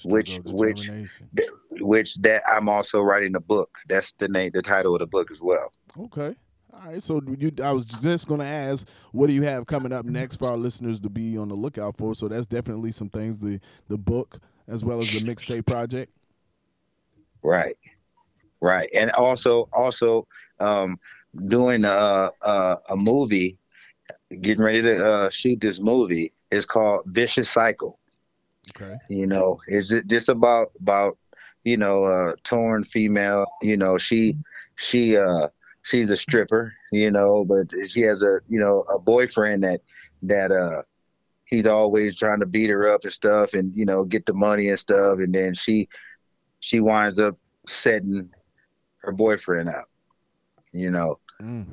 which- 0.05 0.29
Struggle, 0.31 0.57
which- 0.57 0.77
determination. 0.81 1.29
which 1.81 2.15
that 2.17 2.41
I'm 2.47 2.69
also 2.69 3.01
writing 3.01 3.35
a 3.35 3.39
book. 3.39 3.69
That's 3.87 4.13
the 4.13 4.27
name, 4.27 4.51
the 4.53 4.61
title 4.61 4.93
of 4.95 4.99
the 4.99 5.07
book 5.07 5.31
as 5.31 5.41
well. 5.41 5.71
Okay. 5.99 6.35
All 6.71 6.91
right. 6.91 7.03
So 7.03 7.21
you, 7.37 7.51
I 7.63 7.71
was 7.73 7.83
just 7.83 8.27
going 8.27 8.39
to 8.39 8.45
ask, 8.45 8.87
what 9.11 9.27
do 9.27 9.33
you 9.33 9.41
have 9.43 9.65
coming 9.65 9.91
up 9.91 10.05
next 10.05 10.37
for 10.37 10.47
our 10.49 10.55
listeners 10.57 10.99
to 11.01 11.09
be 11.09 11.37
on 11.37 11.49
the 11.49 11.55
lookout 11.55 11.97
for? 11.97 12.13
So 12.15 12.27
that's 12.27 12.45
definitely 12.45 12.91
some 12.91 13.09
things. 13.09 13.39
The 13.39 13.59
the 13.89 13.97
book 13.97 14.39
as 14.67 14.85
well 14.85 14.99
as 14.99 15.11
the 15.11 15.27
mixtape 15.27 15.65
project. 15.65 16.13
Right, 17.41 17.75
right, 18.61 18.89
and 18.93 19.11
also 19.11 19.67
also 19.73 20.27
um, 20.59 20.99
doing 21.47 21.85
a, 21.85 22.31
a 22.41 22.77
a 22.89 22.97
movie, 22.97 23.57
getting 24.41 24.63
ready 24.63 24.81
to 24.81 25.05
uh, 25.05 25.29
shoot 25.29 25.59
this 25.61 25.79
movie. 25.79 26.33
It's 26.51 26.65
called 26.65 27.03
Vicious 27.07 27.49
Cycle. 27.49 27.99
Okay. 28.75 28.95
You 29.09 29.27
know, 29.27 29.59
is 29.67 29.91
it 29.91 30.07
just 30.07 30.29
about 30.29 30.71
about 30.79 31.17
you 31.63 31.77
know 31.77 32.05
a 32.05 32.35
torn 32.43 32.83
female? 32.83 33.45
You 33.61 33.77
know, 33.77 33.97
she 33.97 34.37
she 34.75 35.17
uh 35.17 35.47
she's 35.83 36.09
a 36.09 36.17
stripper. 36.17 36.73
You 36.91 37.11
know, 37.11 37.45
but 37.45 37.67
she 37.87 38.01
has 38.01 38.21
a 38.21 38.39
you 38.47 38.59
know 38.59 38.83
a 38.93 38.99
boyfriend 38.99 39.63
that 39.63 39.81
that 40.23 40.51
uh 40.51 40.83
he's 41.45 41.65
always 41.65 42.17
trying 42.17 42.39
to 42.39 42.45
beat 42.45 42.69
her 42.69 42.87
up 42.87 43.01
and 43.03 43.13
stuff, 43.13 43.53
and 43.53 43.73
you 43.75 43.85
know 43.85 44.03
get 44.03 44.25
the 44.25 44.33
money 44.33 44.69
and 44.69 44.79
stuff, 44.79 45.19
and 45.19 45.33
then 45.33 45.53
she 45.53 45.89
she 46.59 46.79
winds 46.79 47.19
up 47.19 47.37
setting 47.67 48.29
her 49.01 49.11
boyfriend 49.11 49.69
up. 49.69 49.88
You 50.71 50.91
know, 50.91 51.19
Mm. 51.41 51.65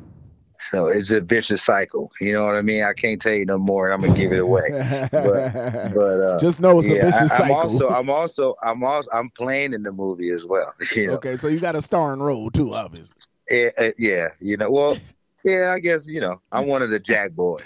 so 0.70 0.86
it's 0.86 1.10
a 1.10 1.20
vicious 1.20 1.64
cycle. 1.64 2.10
You 2.20 2.32
know 2.34 2.44
what 2.46 2.54
I 2.54 2.62
mean? 2.62 2.84
I 2.84 2.92
can't 2.92 3.20
tell 3.20 3.32
you 3.34 3.44
no 3.44 3.58
more, 3.58 3.90
and 3.90 3.94
I'm 3.94 4.08
gonna 4.08 4.18
give 4.18 4.32
it 4.32 4.38
away. 4.38 4.68
But 5.10 5.12
but 5.94 6.20
uh, 6.20 6.38
just 6.38 6.60
know 6.60 6.78
it's 6.78 6.88
a 6.88 6.94
vicious 6.94 7.14
I, 7.18 7.22
I'm 7.22 7.28
cycle. 7.50 7.54
also 7.54 7.88
I'm 7.88 8.10
also 8.20 8.54
I'm 8.62 8.84
also 8.84 9.10
I'm 9.12 9.28
playing 9.30 9.74
in 9.74 9.82
the 9.82 9.92
movie 9.92 10.30
as 10.30 10.44
well. 10.44 10.72
You 10.94 11.08
know? 11.08 11.12
okay, 11.14 11.36
so 11.36 11.48
you 11.48 11.58
got 11.60 11.74
a 11.76 11.82
starring 11.82 12.20
role 12.20 12.50
too, 12.50 12.74
obviously. 12.74 13.14
yeah, 13.50 13.68
uh, 13.76 13.90
yeah, 13.98 14.28
you 14.40 14.56
know. 14.56 14.70
Well, 14.70 14.96
yeah, 15.44 15.72
I 15.74 15.80
guess 15.80 16.06
you 16.06 16.20
know 16.20 16.40
I'm 16.52 16.66
one 16.68 16.82
of 16.82 16.90
the 16.90 17.00
Jack 17.00 17.32
boys. 17.32 17.62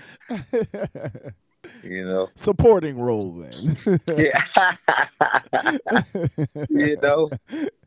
You 1.82 2.04
know, 2.04 2.28
Supporting 2.34 2.98
role 2.98 3.32
then. 3.32 3.76
yeah. 4.18 4.44
you 6.68 6.96
know, 7.02 7.30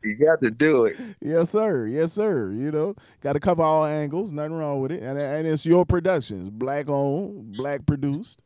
you 0.02 0.14
got 0.16 0.40
to 0.40 0.50
do 0.50 0.86
it. 0.86 0.96
yes, 1.20 1.50
sir. 1.50 1.86
Yes, 1.86 2.12
sir. 2.12 2.50
You 2.50 2.70
know, 2.72 2.96
got 3.20 3.34
to 3.34 3.40
cover 3.40 3.62
all 3.62 3.84
angles. 3.84 4.32
Nothing 4.32 4.54
wrong 4.54 4.80
with 4.80 4.92
it. 4.92 5.02
And, 5.02 5.18
and 5.20 5.46
it's 5.46 5.64
your 5.64 5.84
productions, 5.86 6.50
black 6.50 6.88
owned, 6.88 7.56
black 7.56 7.86
produced. 7.86 8.40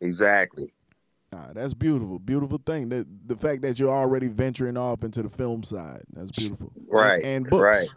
Exactly. 0.00 0.72
Ah, 1.32 1.48
that's 1.54 1.74
beautiful. 1.74 2.18
Beautiful 2.18 2.60
thing. 2.64 2.88
That 2.88 3.06
the 3.26 3.36
fact 3.36 3.62
that 3.62 3.78
you're 3.78 3.90
already 3.90 4.28
venturing 4.28 4.76
off 4.76 5.04
into 5.04 5.22
the 5.22 5.28
film 5.28 5.62
side. 5.62 6.02
That's 6.12 6.30
beautiful. 6.30 6.72
Right. 6.88 7.22
And, 7.22 7.26
and 7.26 7.50
books. 7.50 7.62
Right. 7.62 7.88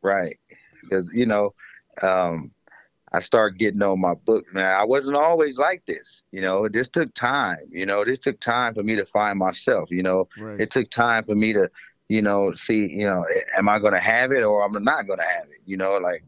Right. 0.00 0.38
Because 0.82 1.12
you 1.12 1.26
know, 1.26 1.54
um, 2.02 2.52
I 3.12 3.20
started 3.20 3.58
getting 3.58 3.82
on 3.82 4.00
my 4.00 4.14
book. 4.14 4.44
Man, 4.52 4.64
I 4.64 4.84
wasn't 4.84 5.16
always 5.16 5.58
like 5.58 5.84
this. 5.86 6.22
You 6.32 6.40
know, 6.42 6.68
this 6.68 6.88
took 6.88 7.14
time. 7.14 7.58
You 7.70 7.86
know, 7.86 8.04
this 8.04 8.18
took 8.20 8.40
time 8.40 8.74
for 8.74 8.82
me 8.82 8.96
to 8.96 9.06
find 9.06 9.38
myself. 9.38 9.90
You 9.90 10.02
know, 10.02 10.28
Right. 10.36 10.60
it 10.60 10.70
took 10.70 10.90
time 10.90 11.24
for 11.24 11.34
me 11.34 11.52
to, 11.54 11.70
you 12.08 12.22
know, 12.22 12.52
see, 12.54 12.86
you 12.88 13.06
know, 13.06 13.24
am 13.56 13.68
I 13.68 13.78
going 13.78 13.92
to 13.94 14.00
have 14.00 14.32
it 14.32 14.42
or 14.42 14.64
I'm 14.64 14.72
not 14.82 15.06
going 15.06 15.18
to 15.18 15.24
have 15.24 15.44
it? 15.44 15.60
You 15.64 15.76
know, 15.76 15.96
like 15.98 16.24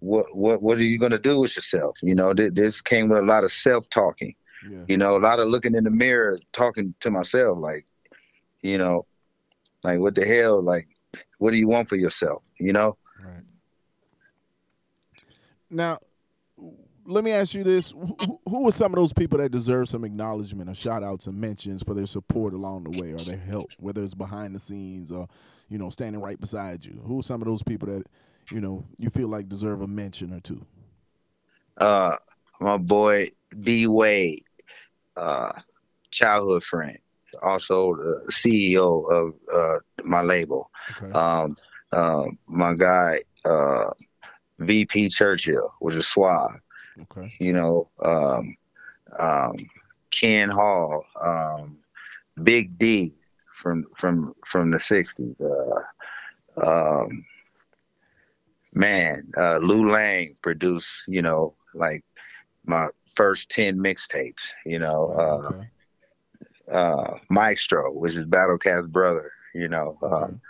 what 0.00 0.26
what 0.34 0.62
what 0.62 0.78
are 0.78 0.84
you 0.84 0.98
going 0.98 1.12
to 1.12 1.18
do 1.18 1.40
with 1.40 1.56
yourself? 1.56 1.96
You 2.02 2.14
know, 2.14 2.32
th- 2.34 2.54
this 2.54 2.80
came 2.80 3.08
with 3.08 3.18
a 3.18 3.26
lot 3.26 3.44
of 3.44 3.52
self 3.52 3.88
talking. 3.88 4.34
yeah. 4.68 4.84
You 4.88 4.96
know, 4.96 5.16
a 5.16 5.18
lot 5.20 5.38
of 5.40 5.48
looking 5.48 5.74
in 5.74 5.84
the 5.84 5.90
mirror, 5.90 6.38
talking 6.52 6.94
to 7.00 7.10
myself, 7.10 7.58
like, 7.58 7.86
you 8.62 8.78
know, 8.78 9.06
like 9.84 9.98
what 10.00 10.14
the 10.14 10.24
hell, 10.26 10.62
like, 10.62 10.88
what 11.38 11.50
do 11.52 11.56
you 11.56 11.68
want 11.68 11.88
for 11.88 11.96
yourself? 11.96 12.42
You 12.58 12.72
know? 12.72 12.96
Right. 13.24 13.42
Now, 15.70 15.98
let 17.08 17.24
me 17.24 17.32
ask 17.32 17.54
you 17.54 17.64
this: 17.64 17.92
who, 17.92 18.40
who 18.46 18.68
are 18.68 18.72
some 18.72 18.92
of 18.92 18.96
those 18.96 19.12
people 19.12 19.38
that 19.38 19.50
deserve 19.50 19.88
some 19.88 20.04
acknowledgement 20.04 20.68
or 20.68 20.74
shout 20.74 21.02
outs 21.02 21.26
and 21.26 21.40
mentions 21.40 21.82
for 21.82 21.94
their 21.94 22.06
support 22.06 22.52
along 22.52 22.84
the 22.84 23.00
way 23.00 23.12
or 23.12 23.18
their 23.18 23.38
help, 23.38 23.70
whether 23.78 24.02
it's 24.02 24.14
behind 24.14 24.54
the 24.54 24.60
scenes 24.60 25.10
or 25.10 25.26
you 25.68 25.78
know 25.78 25.90
standing 25.90 26.20
right 26.20 26.38
beside 26.38 26.84
you? 26.84 27.00
Who 27.06 27.20
are 27.20 27.22
some 27.22 27.40
of 27.40 27.48
those 27.48 27.62
people 27.62 27.88
that 27.88 28.06
you 28.50 28.60
know 28.60 28.84
you 28.98 29.08
feel 29.10 29.28
like 29.28 29.48
deserve 29.48 29.80
a 29.80 29.86
mention 29.86 30.34
or 30.34 30.40
two? 30.40 30.64
Uh, 31.78 32.16
my 32.60 32.76
boy 32.76 33.30
D 33.58 33.86
Wade, 33.86 34.44
uh, 35.16 35.52
childhood 36.10 36.62
friend, 36.62 36.98
also 37.42 37.96
the 37.96 38.32
CEO 38.32 39.10
of 39.10 39.34
uh, 39.52 39.78
my 40.04 40.20
label. 40.20 40.70
Okay. 41.02 41.12
Um, 41.12 41.56
uh, 41.90 42.26
my 42.48 42.74
guy, 42.74 43.22
uh, 43.46 43.90
VP 44.58 45.08
Churchill, 45.08 45.72
which 45.80 45.96
is 45.96 46.06
suave. 46.06 46.60
Okay. 47.02 47.32
you 47.38 47.52
know, 47.52 47.88
um, 48.02 48.56
um, 49.18 49.54
Ken 50.10 50.48
Hall, 50.50 51.04
um, 51.20 51.78
Big 52.42 52.78
D 52.78 53.14
from 53.54 53.84
from 53.96 54.34
from 54.46 54.70
the 54.70 54.78
'60s. 54.78 55.36
Uh, 55.40 55.80
um, 56.66 57.24
man, 58.74 59.30
uh, 59.36 59.58
Lou 59.58 59.88
Lang 59.90 60.34
produced, 60.42 60.88
you 61.08 61.22
know, 61.22 61.54
like 61.74 62.04
my 62.64 62.88
first 63.14 63.50
ten 63.50 63.78
mixtapes. 63.78 64.42
You 64.64 64.78
know, 64.78 65.12
uh, 65.12 65.52
Okay. 65.52 65.70
uh, 66.72 67.14
Maestro, 67.30 67.92
which 67.92 68.14
is 68.14 68.26
Battlecat's 68.26 68.88
brother. 68.88 69.30
You 69.54 69.68
know, 69.68 69.98
um, 70.02 70.40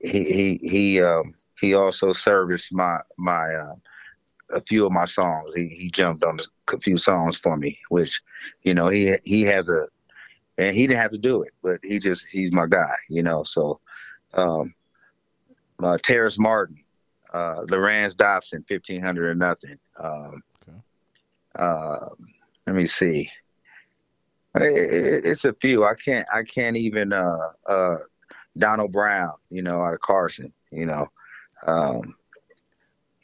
he 0.00 0.24
he 0.24 0.68
he 0.68 1.02
um, 1.02 1.34
he 1.60 1.74
also 1.74 2.12
serviced 2.12 2.72
my 2.74 2.98
my 3.18 3.54
uh, 3.54 3.74
a 4.50 4.60
few 4.60 4.86
of 4.86 4.92
my 4.92 5.04
songs. 5.06 5.54
He 5.54 5.68
he 5.68 5.90
jumped 5.90 6.24
on 6.24 6.38
a 6.72 6.78
few 6.78 6.96
songs 6.98 7.36
for 7.38 7.56
me, 7.56 7.78
which 7.88 8.20
you 8.62 8.74
know 8.74 8.88
he 8.88 9.14
he 9.24 9.42
has 9.42 9.68
a 9.68 9.86
and 10.58 10.74
he 10.74 10.86
didn't 10.86 11.00
have 11.00 11.10
to 11.12 11.18
do 11.18 11.42
it, 11.42 11.52
but 11.62 11.78
he 11.82 11.98
just 11.98 12.26
he's 12.30 12.52
my 12.52 12.66
guy. 12.66 12.94
You 13.08 13.22
know, 13.22 13.42
so 13.44 13.80
um, 14.34 14.74
uh, 15.82 15.98
Terrace 16.02 16.38
Martin, 16.38 16.78
uh, 17.32 17.62
Lorenz 17.68 18.14
Dobson, 18.14 18.64
fifteen 18.68 19.02
hundred 19.02 19.28
or 19.30 19.34
nothing. 19.34 19.78
Um, 19.98 20.42
Okay. 20.68 20.78
uh, 21.56 22.08
let 22.66 22.76
me 22.76 22.86
see. 22.86 23.30
It- 24.56 24.62
it- 24.94 25.26
it's 25.26 25.44
a 25.44 25.52
few. 25.54 25.84
I 25.84 25.94
can't. 25.94 26.26
I 26.32 26.42
can't 26.44 26.76
even. 26.76 27.12
Uh, 27.12 27.50
uh, 27.66 27.98
Donald 28.58 28.90
Brown, 28.92 29.32
you 29.50 29.60
know, 29.62 29.82
out 29.82 29.92
of 29.92 30.00
Carson. 30.00 30.50
You 30.70 30.86
know, 30.86 31.10
um, 31.66 32.16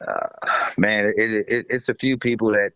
uh, 0.07 0.29
man, 0.77 1.07
it, 1.07 1.15
it, 1.19 1.47
it, 1.49 1.67
it's 1.71 1.89
a 1.89 1.95
few 1.95 2.17
people 2.17 2.53
that 2.53 2.73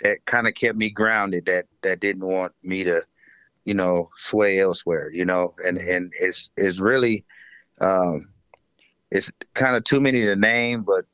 that 0.00 0.24
kind 0.26 0.46
of 0.46 0.54
kept 0.54 0.76
me 0.76 0.90
grounded. 0.90 1.46
That 1.46 1.66
that 1.82 2.00
didn't 2.00 2.26
want 2.26 2.52
me 2.62 2.84
to, 2.84 3.02
you 3.64 3.74
know, 3.74 4.10
sway 4.16 4.60
elsewhere. 4.60 5.10
You 5.10 5.24
know, 5.24 5.54
and 5.64 5.78
and 5.78 6.12
it's 6.20 6.50
it's 6.56 6.78
really, 6.78 7.24
um, 7.80 8.28
it's 9.10 9.30
kind 9.54 9.76
of 9.76 9.84
too 9.84 10.00
many 10.00 10.22
to 10.22 10.36
name, 10.36 10.82
but 10.82 11.04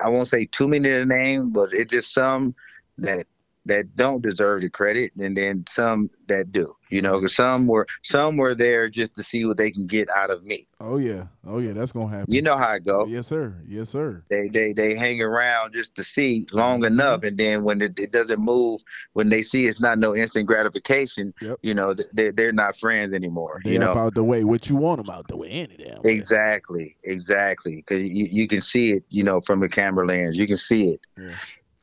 I 0.00 0.08
won't 0.08 0.28
say 0.28 0.46
too 0.46 0.68
many 0.68 0.88
to 0.88 1.04
name, 1.04 1.50
but 1.50 1.72
it's 1.72 1.90
just 1.90 2.14
some 2.14 2.54
that 2.98 3.26
that 3.70 3.96
don't 3.96 4.22
deserve 4.22 4.60
the 4.62 4.68
credit, 4.68 5.12
and 5.18 5.36
then 5.36 5.64
some 5.70 6.10
that 6.28 6.52
do. 6.52 6.74
You 6.90 7.02
know, 7.02 7.20
'cause 7.20 7.34
some 7.36 7.66
were 7.68 7.86
some 8.02 8.36
were 8.36 8.54
there 8.54 8.88
just 8.88 9.14
to 9.16 9.22
see 9.22 9.44
what 9.44 9.56
they 9.56 9.70
can 9.70 9.86
get 9.86 10.10
out 10.10 10.30
of 10.30 10.42
me. 10.44 10.66
Oh 10.80 10.96
yeah. 10.98 11.26
Oh 11.46 11.58
yeah. 11.58 11.72
That's 11.72 11.92
gonna 11.92 12.08
happen. 12.08 12.32
You 12.32 12.42
know 12.42 12.56
how 12.56 12.72
it 12.74 12.84
go. 12.84 13.06
Yes, 13.06 13.28
sir. 13.28 13.54
Yes, 13.66 13.90
sir. 13.90 14.24
They 14.28 14.48
they 14.48 14.72
they 14.72 14.96
hang 14.96 15.22
around 15.22 15.72
just 15.72 15.94
to 15.96 16.04
see 16.04 16.46
long 16.52 16.84
enough, 16.84 17.22
and 17.22 17.36
then 17.38 17.62
when 17.62 17.80
it, 17.80 17.98
it 17.98 18.10
doesn't 18.10 18.40
move, 18.40 18.80
when 19.12 19.28
they 19.28 19.42
see 19.42 19.66
it's 19.66 19.80
not 19.80 19.98
no 19.98 20.16
instant 20.16 20.46
gratification, 20.46 21.32
Yep. 21.40 21.58
you 21.62 21.74
know, 21.74 21.94
they 22.12 22.30
they're 22.30 22.52
not 22.52 22.76
friends 22.76 23.14
anymore. 23.14 23.60
They 23.64 23.72
you 23.72 23.78
know, 23.78 23.92
up 23.92 23.96
out 23.96 24.14
the 24.14 24.24
way. 24.24 24.42
What 24.44 24.68
you 24.68 24.74
want 24.76 25.04
them 25.04 25.14
out 25.14 25.28
the 25.28 25.36
way? 25.36 25.48
Any 25.48 25.76
damn. 25.76 26.02
way. 26.02 26.12
Exactly, 26.12 26.96
exactly. 27.04 27.76
Because 27.76 28.02
you, 28.02 28.26
you 28.30 28.48
can 28.48 28.60
see 28.60 28.92
it, 28.92 29.04
you 29.10 29.22
know, 29.22 29.40
from 29.42 29.60
the 29.60 29.68
camera 29.68 30.06
lens. 30.06 30.36
You 30.36 30.46
can 30.48 30.56
see 30.56 30.90
it. 30.90 31.00
Yeah. 31.16 31.34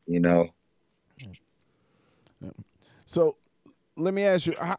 You 0.06 0.20
know, 0.20 0.48
So, 3.08 3.38
let 3.96 4.12
me 4.12 4.22
ask 4.24 4.46
you 4.46 4.54
how, 4.60 4.76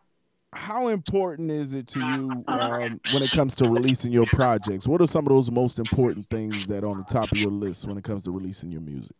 how 0.53 0.87
important 0.89 1.49
is 1.49 1.73
it 1.73 1.87
to 1.87 1.99
you 1.99 2.45
um, 2.51 3.01
when 3.03 3.23
it 3.23 3.31
comes 3.31 3.55
to 3.55 3.65
releasing 3.65 4.11
your 4.11 4.27
projects? 4.27 4.87
What 4.87 5.01
are 5.01 5.07
some 5.07 5.25
of 5.25 5.29
those 5.31 5.49
most 5.49 5.79
important 5.79 6.29
things 6.29 6.67
that 6.67 6.83
are 6.83 6.87
on 6.89 6.97
the 6.99 7.03
top 7.03 7.31
of 7.31 7.39
your 7.39 7.49
list 7.49 7.87
when 7.87 7.97
it 7.97 8.03
comes 8.03 8.25
to 8.25 8.31
releasing 8.31 8.71
your 8.71 8.81
music? 8.81 9.15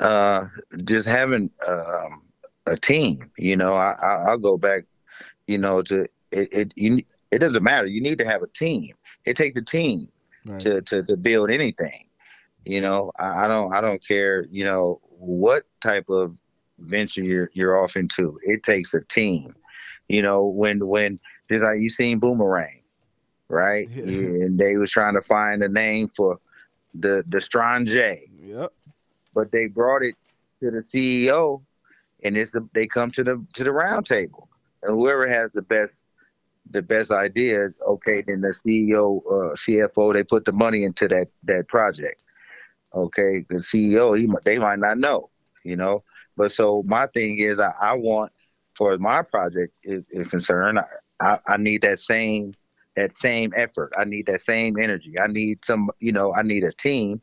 uh, 0.00 0.46
just 0.84 1.06
having 1.06 1.50
um, 1.66 2.22
a 2.66 2.76
team. 2.76 3.18
You 3.36 3.56
know, 3.56 3.74
I, 3.74 3.92
I 4.02 4.14
I'll 4.28 4.38
go 4.38 4.56
back. 4.56 4.84
You 5.46 5.58
know, 5.58 5.82
to 5.82 6.00
it. 6.30 6.52
It 6.52 6.72
you, 6.74 7.02
it 7.30 7.38
doesn't 7.40 7.62
matter. 7.62 7.86
You 7.86 8.00
need 8.00 8.16
to 8.18 8.24
have 8.24 8.42
a 8.42 8.46
team. 8.48 8.94
It 9.26 9.36
takes 9.36 9.58
a 9.58 9.64
team 9.64 10.08
Right. 10.46 10.60
to, 10.60 10.80
to, 10.80 11.02
to 11.02 11.16
build 11.18 11.50
anything. 11.50 12.06
You 12.64 12.80
know, 12.80 13.12
I, 13.18 13.44
I 13.44 13.48
don't 13.48 13.72
I 13.74 13.82
don't 13.82 14.02
care. 14.06 14.46
You 14.50 14.64
know 14.64 15.00
what 15.10 15.64
type 15.82 16.08
of 16.08 16.36
venture 16.78 17.22
you're 17.22 17.50
you're 17.54 17.82
off 17.82 17.96
into. 17.96 18.38
It 18.42 18.62
takes 18.62 18.94
a 18.94 19.00
team. 19.02 19.54
You 20.08 20.22
know 20.22 20.44
when 20.46 20.86
when 20.86 21.18
just 21.50 21.62
like 21.62 21.80
you 21.80 21.90
seen 21.90 22.18
Boomerang, 22.18 22.82
right? 23.48 23.88
Yeah. 23.90 24.04
And 24.04 24.58
they 24.58 24.76
was 24.76 24.90
trying 24.90 25.14
to 25.14 25.22
find 25.22 25.62
a 25.62 25.68
name 25.68 26.10
for 26.16 26.38
the 26.94 27.24
the 27.28 27.40
Strange, 27.40 27.90
Yep. 27.90 28.72
but 29.34 29.52
they 29.52 29.66
brought 29.66 30.02
it 30.02 30.14
to 30.60 30.70
the 30.70 30.78
CEO, 30.78 31.62
and 32.24 32.36
it's 32.36 32.50
the, 32.52 32.66
they 32.74 32.86
come 32.86 33.10
to 33.12 33.22
the 33.24 33.44
to 33.54 33.64
the 33.64 33.72
round 33.72 34.06
table, 34.06 34.48
and 34.82 34.94
whoever 34.94 35.28
has 35.28 35.52
the 35.52 35.62
best 35.62 35.94
the 36.70 36.82
best 36.82 37.10
ideas, 37.10 37.72
okay, 37.86 38.22
then 38.26 38.42
the 38.42 38.52
CEO, 38.66 39.22
uh, 39.26 39.54
CFO, 39.56 40.12
they 40.12 40.22
put 40.22 40.44
the 40.44 40.52
money 40.52 40.84
into 40.84 41.08
that 41.08 41.28
that 41.44 41.66
project. 41.68 42.22
Okay, 42.94 43.44
the 43.48 43.56
CEO, 43.56 44.18
he 44.18 44.28
they 44.44 44.58
might 44.58 44.78
not 44.78 44.98
know, 44.98 45.30
you 45.64 45.76
know. 45.76 46.02
But 46.38 46.54
so 46.54 46.84
my 46.86 47.08
thing 47.08 47.40
is, 47.40 47.60
I, 47.60 47.72
I 47.80 47.94
want 47.94 48.32
for 48.76 48.96
my 48.98 49.22
project 49.22 49.74
is, 49.84 50.04
is 50.10 50.28
concerned, 50.28 50.80
I, 50.80 50.84
I, 51.20 51.38
I 51.54 51.58
need 51.58 51.82
that 51.82 52.00
same 52.00 52.54
that 52.96 53.18
same 53.18 53.52
effort. 53.56 53.92
I 53.98 54.04
need 54.04 54.26
that 54.26 54.42
same 54.42 54.78
energy. 54.78 55.18
I 55.20 55.28
need 55.28 55.64
some, 55.64 55.90
you 56.00 56.12
know, 56.12 56.34
I 56.34 56.42
need 56.42 56.64
a 56.64 56.72
team 56.72 57.22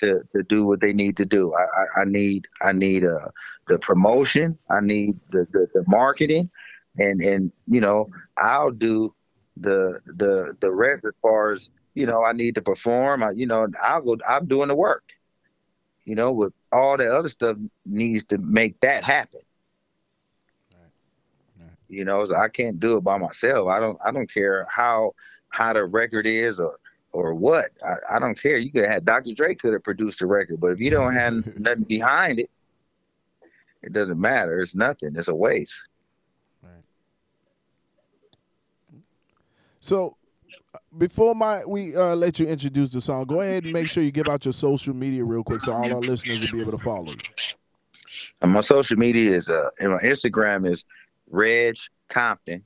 to 0.00 0.20
to 0.32 0.42
do 0.44 0.66
what 0.66 0.80
they 0.80 0.92
need 0.92 1.16
to 1.18 1.26
do. 1.26 1.54
I 1.54 1.62
I, 1.62 2.02
I 2.02 2.04
need 2.06 2.46
I 2.62 2.72
need 2.72 3.04
uh 3.04 3.28
the 3.68 3.78
promotion. 3.78 4.58
I 4.70 4.80
need 4.80 5.20
the, 5.30 5.46
the 5.52 5.68
the 5.74 5.84
marketing, 5.88 6.50
and 6.98 7.22
and 7.22 7.52
you 7.68 7.80
know 7.80 8.08
I'll 8.38 8.72
do 8.72 9.14
the 9.56 10.00
the 10.06 10.56
the 10.60 10.72
rest 10.72 11.04
as 11.06 11.14
far 11.22 11.52
as 11.52 11.70
you 11.94 12.06
know 12.06 12.24
I 12.24 12.32
need 12.32 12.56
to 12.56 12.62
perform. 12.62 13.22
I, 13.24 13.32
you 13.32 13.46
know 13.46 13.68
I'll 13.82 14.02
go. 14.02 14.18
I'm 14.28 14.46
doing 14.46 14.68
the 14.68 14.76
work. 14.76 15.04
You 16.04 16.14
know, 16.14 16.32
with 16.32 16.52
all 16.70 16.96
the 16.96 17.14
other 17.14 17.28
stuff 17.28 17.56
needs 17.86 18.24
to 18.24 18.38
make 18.38 18.78
that 18.80 19.04
happen. 19.04 19.40
Right. 21.58 21.70
You 21.88 22.04
know, 22.04 22.24
so 22.26 22.36
I 22.36 22.48
can't 22.48 22.78
do 22.78 22.96
it 22.96 23.00
by 23.04 23.16
myself. 23.16 23.68
I 23.68 23.80
don't. 23.80 23.98
I 24.04 24.12
don't 24.12 24.32
care 24.32 24.66
how 24.70 25.14
how 25.48 25.72
the 25.72 25.84
record 25.84 26.26
is 26.26 26.60
or 26.60 26.78
or 27.12 27.34
what. 27.34 27.70
I, 27.82 28.16
I 28.16 28.18
don't 28.18 28.40
care. 28.40 28.58
You 28.58 28.70
could 28.70 28.84
have 28.84 29.04
Dr. 29.04 29.32
Dre 29.34 29.54
could 29.54 29.72
have 29.72 29.84
produced 29.84 30.18
the 30.18 30.26
record, 30.26 30.60
but 30.60 30.72
if 30.72 30.80
you 30.80 30.90
don't 30.90 31.14
have 31.14 31.58
nothing 31.58 31.84
behind 31.84 32.40
it, 32.40 32.50
it 33.82 33.92
doesn't 33.92 34.20
matter. 34.20 34.60
It's 34.60 34.74
nothing. 34.74 35.14
It's 35.16 35.28
a 35.28 35.34
waste. 35.34 35.74
Right. 36.62 36.70
So, 39.80 40.16
before 40.96 41.34
my 41.34 41.64
we 41.64 41.96
uh, 41.96 42.14
let 42.14 42.38
you 42.38 42.46
introduce 42.46 42.90
the 42.90 43.00
song, 43.00 43.24
go 43.24 43.40
ahead 43.40 43.64
and 43.64 43.72
make 43.72 43.88
sure 43.88 44.02
you 44.02 44.10
give 44.10 44.28
out 44.28 44.44
your 44.44 44.52
social 44.52 44.94
media 44.94 45.24
real 45.24 45.42
quick, 45.42 45.60
so 45.60 45.72
all 45.72 45.92
our 45.92 46.00
listeners 46.00 46.40
will 46.40 46.52
be 46.52 46.60
able 46.60 46.72
to 46.72 46.78
follow 46.78 47.12
you. 47.12 47.18
And 48.42 48.52
my 48.52 48.60
social 48.60 48.96
media 48.96 49.32
is 49.32 49.48
uh, 49.48 49.70
and 49.78 49.92
my 49.92 49.98
Instagram 49.98 50.70
is 50.70 50.84
Reg 51.30 51.76
Compton. 52.08 52.64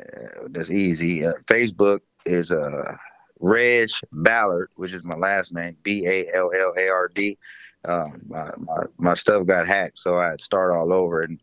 Uh, 0.00 0.48
that's 0.48 0.70
easy. 0.70 1.24
Uh, 1.24 1.32
Facebook 1.46 2.00
is 2.26 2.50
uh, 2.50 2.94
Reg 3.40 3.90
Ballard, 4.12 4.70
which 4.76 4.92
is 4.92 5.04
my 5.04 5.16
last 5.16 5.52
name, 5.52 5.76
B 5.82 6.06
A 6.06 6.26
L 6.34 6.50
L 6.54 6.74
A 6.76 6.88
R 6.88 7.08
D. 7.08 7.38
Um, 7.84 8.22
my, 8.28 8.50
my 8.58 8.84
my 8.98 9.14
stuff 9.14 9.46
got 9.46 9.66
hacked, 9.66 9.98
so 9.98 10.18
I 10.18 10.30
had 10.30 10.38
to 10.38 10.44
start 10.44 10.72
all 10.72 10.92
over, 10.92 11.22
and 11.22 11.40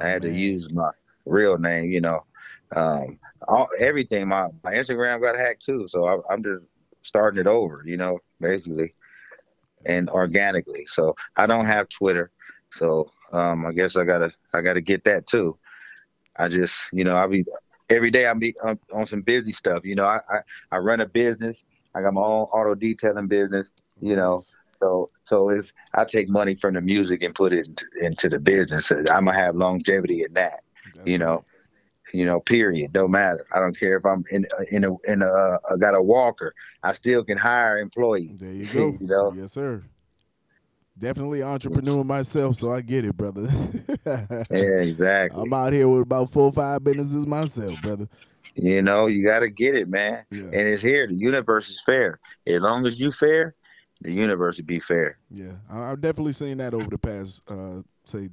I 0.00 0.06
had 0.06 0.22
to 0.22 0.32
use 0.32 0.70
my 0.72 0.90
real 1.26 1.58
name. 1.58 1.90
You 1.90 2.00
know, 2.00 2.24
um, 2.76 3.18
all, 3.48 3.68
everything. 3.78 4.28
My 4.28 4.48
my 4.62 4.72
Instagram 4.72 5.20
got 5.20 5.36
hacked 5.36 5.64
too, 5.64 5.86
so 5.88 6.06
I, 6.06 6.32
I'm 6.32 6.42
just 6.42 6.64
starting 7.02 7.40
it 7.40 7.46
over. 7.46 7.82
You 7.84 7.96
know, 7.96 8.18
basically, 8.40 8.94
and 9.86 10.08
organically. 10.10 10.86
So 10.88 11.14
I 11.36 11.46
don't 11.46 11.66
have 11.66 11.88
Twitter. 11.88 12.30
So 12.72 13.10
um, 13.32 13.66
I 13.66 13.72
guess 13.72 13.96
I 13.96 14.04
gotta 14.04 14.32
I 14.54 14.60
gotta 14.60 14.80
get 14.80 15.04
that 15.04 15.26
too. 15.26 15.58
I 16.36 16.48
just 16.48 16.76
you 16.92 17.04
know 17.04 17.16
I 17.16 17.26
be 17.26 17.44
every 17.88 18.10
day 18.10 18.26
I 18.26 18.34
be 18.34 18.54
on, 18.62 18.78
on 18.92 19.06
some 19.06 19.22
busy 19.22 19.52
stuff. 19.52 19.84
You 19.84 19.94
know 19.94 20.04
I, 20.04 20.20
I 20.28 20.38
I 20.72 20.78
run 20.78 21.00
a 21.00 21.06
business. 21.06 21.64
I 21.94 22.02
got 22.02 22.14
my 22.14 22.20
own 22.20 22.44
auto 22.44 22.74
detailing 22.74 23.26
business. 23.26 23.70
You 24.00 24.16
know 24.16 24.36
Nice. 24.36 24.56
so 24.80 25.10
so 25.24 25.48
it's 25.48 25.72
I 25.94 26.04
take 26.04 26.28
money 26.28 26.54
from 26.54 26.74
the 26.74 26.80
music 26.80 27.22
and 27.22 27.34
put 27.34 27.52
it 27.52 27.66
into, 27.66 27.84
into 28.00 28.28
the 28.28 28.38
business. 28.38 28.90
I'm 28.90 29.24
gonna 29.24 29.34
have 29.34 29.56
longevity 29.56 30.22
in 30.22 30.32
that. 30.34 30.62
That's 30.94 31.06
you 31.08 31.18
know, 31.18 31.36
right. 31.36 31.50
You 32.12 32.24
know, 32.26 32.40
period. 32.40 32.92
Don't 32.92 33.10
matter. 33.10 33.46
I 33.52 33.58
don't 33.60 33.78
care 33.78 33.96
if 33.96 34.04
I'm 34.04 34.24
in 34.30 34.46
in 34.70 34.84
a 34.84 34.96
in 35.10 35.22
a 35.22 35.26
uh, 35.28 35.76
got 35.78 35.94
a 35.94 36.02
walker. 36.02 36.54
I 36.82 36.92
still 36.94 37.24
can 37.24 37.38
hire 37.38 37.78
employees. 37.78 38.32
There 38.38 38.52
you 38.52 38.66
go. 38.72 38.96
you 39.00 39.06
know? 39.06 39.32
Yes, 39.36 39.52
sir. 39.52 39.82
Definitely 40.98 41.42
entrepreneur 41.42 42.04
myself, 42.04 42.56
so 42.56 42.72
I 42.72 42.82
get 42.82 43.06
it, 43.06 43.16
brother. 43.16 43.48
Yeah, 44.04 44.44
exactly. 44.50 45.40
I'm 45.42 45.52
out 45.52 45.72
here 45.72 45.88
with 45.88 46.02
about 46.02 46.30
four 46.30 46.44
or 46.46 46.52
five 46.52 46.84
businesses 46.84 47.26
myself, 47.26 47.80
brother. 47.80 48.06
You 48.54 48.82
know, 48.82 49.06
you 49.06 49.24
got 49.24 49.38
to 49.40 49.48
get 49.48 49.76
it, 49.76 49.88
man. 49.88 50.24
Yeah. 50.30 50.42
And 50.42 50.68
it's 50.68 50.82
here. 50.82 51.06
The 51.06 51.14
universe 51.14 51.70
is 51.70 51.80
fair. 51.80 52.18
As 52.46 52.60
long 52.60 52.84
as 52.86 53.00
you 53.00 53.12
fair, 53.12 53.54
the 54.02 54.12
universe 54.12 54.58
will 54.58 54.66
be 54.66 54.80
fair. 54.80 55.18
Yeah, 55.30 55.52
I- 55.70 55.90
I've 55.90 56.02
definitely 56.02 56.34
seen 56.34 56.58
that 56.58 56.74
over 56.74 56.90
the 56.90 56.98
past, 56.98 57.40
uh, 57.48 57.80
say, 58.04 58.28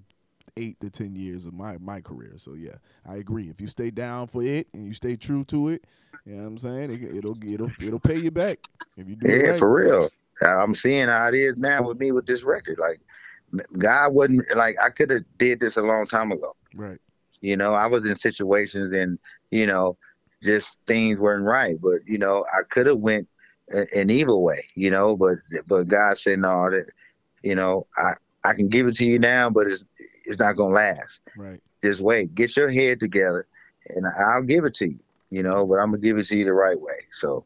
eight 0.58 0.80
to 0.82 0.90
ten 0.90 1.16
years 1.16 1.46
of 1.46 1.54
my 1.54 1.78
my 1.78 2.02
career. 2.02 2.34
So 2.38 2.54
yeah, 2.54 2.76
I 3.08 3.16
agree. 3.16 3.50
If 3.50 3.62
you 3.62 3.68
stay 3.68 3.92
down 3.92 4.28
for 4.28 4.44
it 4.44 4.68
and 4.74 4.86
you 4.86 4.94
stay 4.94 5.16
true 5.16 5.44
to 5.46 5.70
it, 5.70 5.86
you 6.26 6.36
know 6.36 6.44
what 6.44 6.48
I'm 6.50 6.58
saying, 6.58 6.92
it, 6.92 7.16
it'll 7.16 7.38
it'll 7.48 7.72
it'll 7.82 8.00
pay 8.00 8.18
you 8.18 8.32
back 8.32 8.60
if 8.98 9.08
you 9.08 9.16
do 9.16 9.28
it 9.28 9.42
Yeah, 9.42 9.50
right. 9.52 9.60
for 9.60 9.72
real. 9.72 10.10
I'm 10.42 10.76
seeing 10.76 11.08
how 11.08 11.28
it 11.30 11.36
is 11.36 11.58
now 11.58 11.82
with 11.84 12.00
me 12.00 12.12
with 12.12 12.28
this 12.28 12.44
record. 12.44 12.78
Like, 12.80 13.02
God 13.78 14.10
wasn't 14.14 14.46
like 14.56 14.76
I 14.82 14.90
could 14.90 15.10
have 15.10 15.24
did 15.38 15.60
this 15.60 15.78
a 15.78 15.82
long 15.82 16.06
time 16.06 16.32
ago. 16.32 16.56
Right. 16.76 17.00
You 17.42 17.58
know, 17.58 17.74
I 17.74 17.88
was 17.88 18.06
in 18.06 18.16
situations 18.16 18.94
and 18.94 19.18
you 19.52 19.66
know, 19.66 19.98
just 20.44 20.78
things 20.86 21.20
weren't 21.20 21.46
right. 21.46 21.80
But 21.82 22.06
you 22.06 22.18
know, 22.18 22.46
I 22.54 22.62
could 22.70 22.86
have 22.88 23.02
went 23.02 23.28
an 23.72 24.10
evil 24.10 24.44
way. 24.44 24.66
You 24.76 24.92
know, 24.92 25.16
but 25.16 25.38
but 25.66 25.88
God 25.88 26.18
said 26.18 26.40
no. 26.40 26.70
That 26.70 26.88
you 27.42 27.56
know, 27.56 27.88
I 27.98 28.14
I 28.44 28.54
can 28.54 28.70
give 28.70 28.88
it 28.88 28.96
to 28.98 29.06
you 29.06 29.20
now, 29.20 29.50
but 29.50 29.68
it's 29.68 29.86
it's 30.28 30.40
not 30.40 30.56
gonna 30.56 30.74
last. 30.74 31.20
Right. 31.36 31.60
Just 31.84 32.02
wait. 32.02 32.36
Get 32.36 32.56
your 32.56 32.70
head 32.70 33.00
together, 33.00 33.48
and 33.90 34.06
I'll 34.06 34.44
give 34.44 34.66
it 34.66 34.76
to 34.76 34.88
you. 34.88 35.00
You 35.30 35.44
know, 35.44 35.66
but 35.66 35.76
I'm 35.76 35.92
gonna 35.92 36.02
give 36.02 36.18
it 36.18 36.28
to 36.28 36.38
you 36.38 36.46
the 36.46 36.54
right 36.54 36.80
way. 36.80 37.00
So 37.20 37.46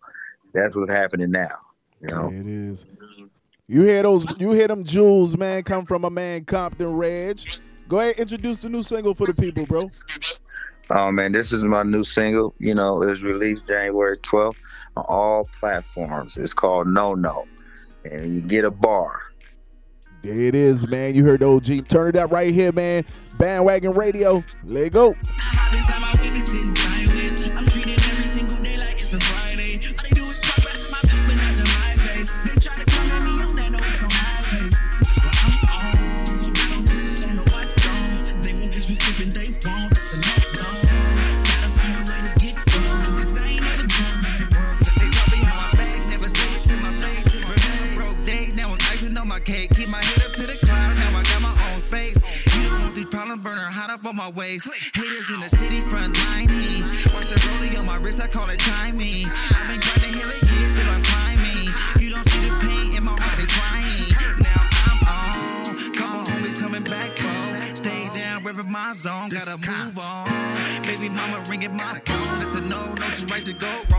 that's 0.53 0.75
what's 0.75 0.91
happening 0.91 1.31
now. 1.31 1.57
You 2.01 2.07
know, 2.07 2.29
it 2.31 2.47
is. 2.47 2.85
You 3.67 3.83
hear 3.83 4.03
those? 4.03 4.25
You 4.37 4.51
hear 4.51 4.67
them 4.67 4.83
jewels, 4.83 5.37
man? 5.37 5.63
Come 5.63 5.85
from 5.85 6.03
a 6.03 6.09
man, 6.09 6.45
Compton 6.45 6.93
Reg. 6.93 7.39
Go 7.87 7.99
ahead, 7.99 8.17
introduce 8.17 8.59
the 8.59 8.69
new 8.69 8.83
single 8.83 9.13
for 9.13 9.27
the 9.27 9.33
people, 9.33 9.65
bro. 9.65 9.89
Oh 10.89 11.11
man, 11.11 11.31
this 11.31 11.53
is 11.53 11.63
my 11.63 11.83
new 11.83 12.03
single. 12.03 12.53
You 12.57 12.75
know, 12.75 13.01
it 13.01 13.09
was 13.09 13.23
released 13.23 13.67
January 13.67 14.17
12th 14.17 14.57
on 14.97 15.05
all 15.07 15.47
platforms. 15.59 16.37
It's 16.37 16.53
called 16.53 16.87
No 16.87 17.15
No, 17.15 17.45
and 18.03 18.35
you 18.35 18.41
get 18.41 18.65
a 18.65 18.71
bar. 18.71 19.21
There 20.21 20.39
it 20.39 20.53
is, 20.53 20.87
man. 20.87 21.15
You 21.15 21.25
heard 21.25 21.39
the 21.39 21.47
OG. 21.47 21.87
Turn 21.87 22.09
it 22.09 22.15
up 22.15 22.31
right 22.31 22.53
here, 22.53 22.71
man. 22.71 23.03
Bandwagon 23.37 23.93
Radio. 23.93 24.43
Let 24.63 24.91
go. 24.91 25.15
My 54.21 54.29
ways. 54.37 54.63
Haters 54.93 55.31
in 55.33 55.39
the 55.39 55.49
city 55.49 55.81
front 55.89 56.13
lining. 56.29 56.85
Watch 57.09 57.29
the 57.33 57.41
rollie 57.41 57.79
on 57.79 57.87
my 57.87 57.97
wrist, 57.97 58.21
I 58.21 58.27
call 58.27 58.47
it 58.51 58.59
timing. 58.59 59.25
I've 59.25 59.65
been 59.65 59.81
grinding 59.81 60.13
hella 60.13 60.37
years 60.45 60.71
till 60.77 60.89
I'm 60.93 61.01
climbing. 61.01 61.65
You 61.97 62.13
don't 62.13 62.27
see 62.29 62.41
the 62.45 62.53
pain 62.61 62.97
in 62.97 63.03
my 63.03 63.17
heart, 63.17 63.37
they 63.41 63.49
crying. 63.49 64.13
Now 64.45 64.61
I'm 64.85 65.01
on. 65.09 65.73
Couple 65.97 66.21
homies 66.29 66.61
coming 66.61 66.83
back, 66.83 67.09
bro. 67.17 67.33
Stay 67.81 68.13
down, 68.13 68.43
ripping 68.43 68.71
my 68.71 68.93
zone, 68.93 69.29
gotta 69.29 69.57
move 69.57 69.97
on. 69.97 70.29
Baby 70.85 71.09
mama 71.09 71.41
ringing 71.49 71.73
my 71.73 71.97
phone. 72.05 72.45
It's 72.45 72.55
a 72.57 72.61
no, 72.61 72.77
no, 73.01 73.07
too 73.17 73.25
right 73.33 73.45
to 73.49 73.53
go 73.57 73.90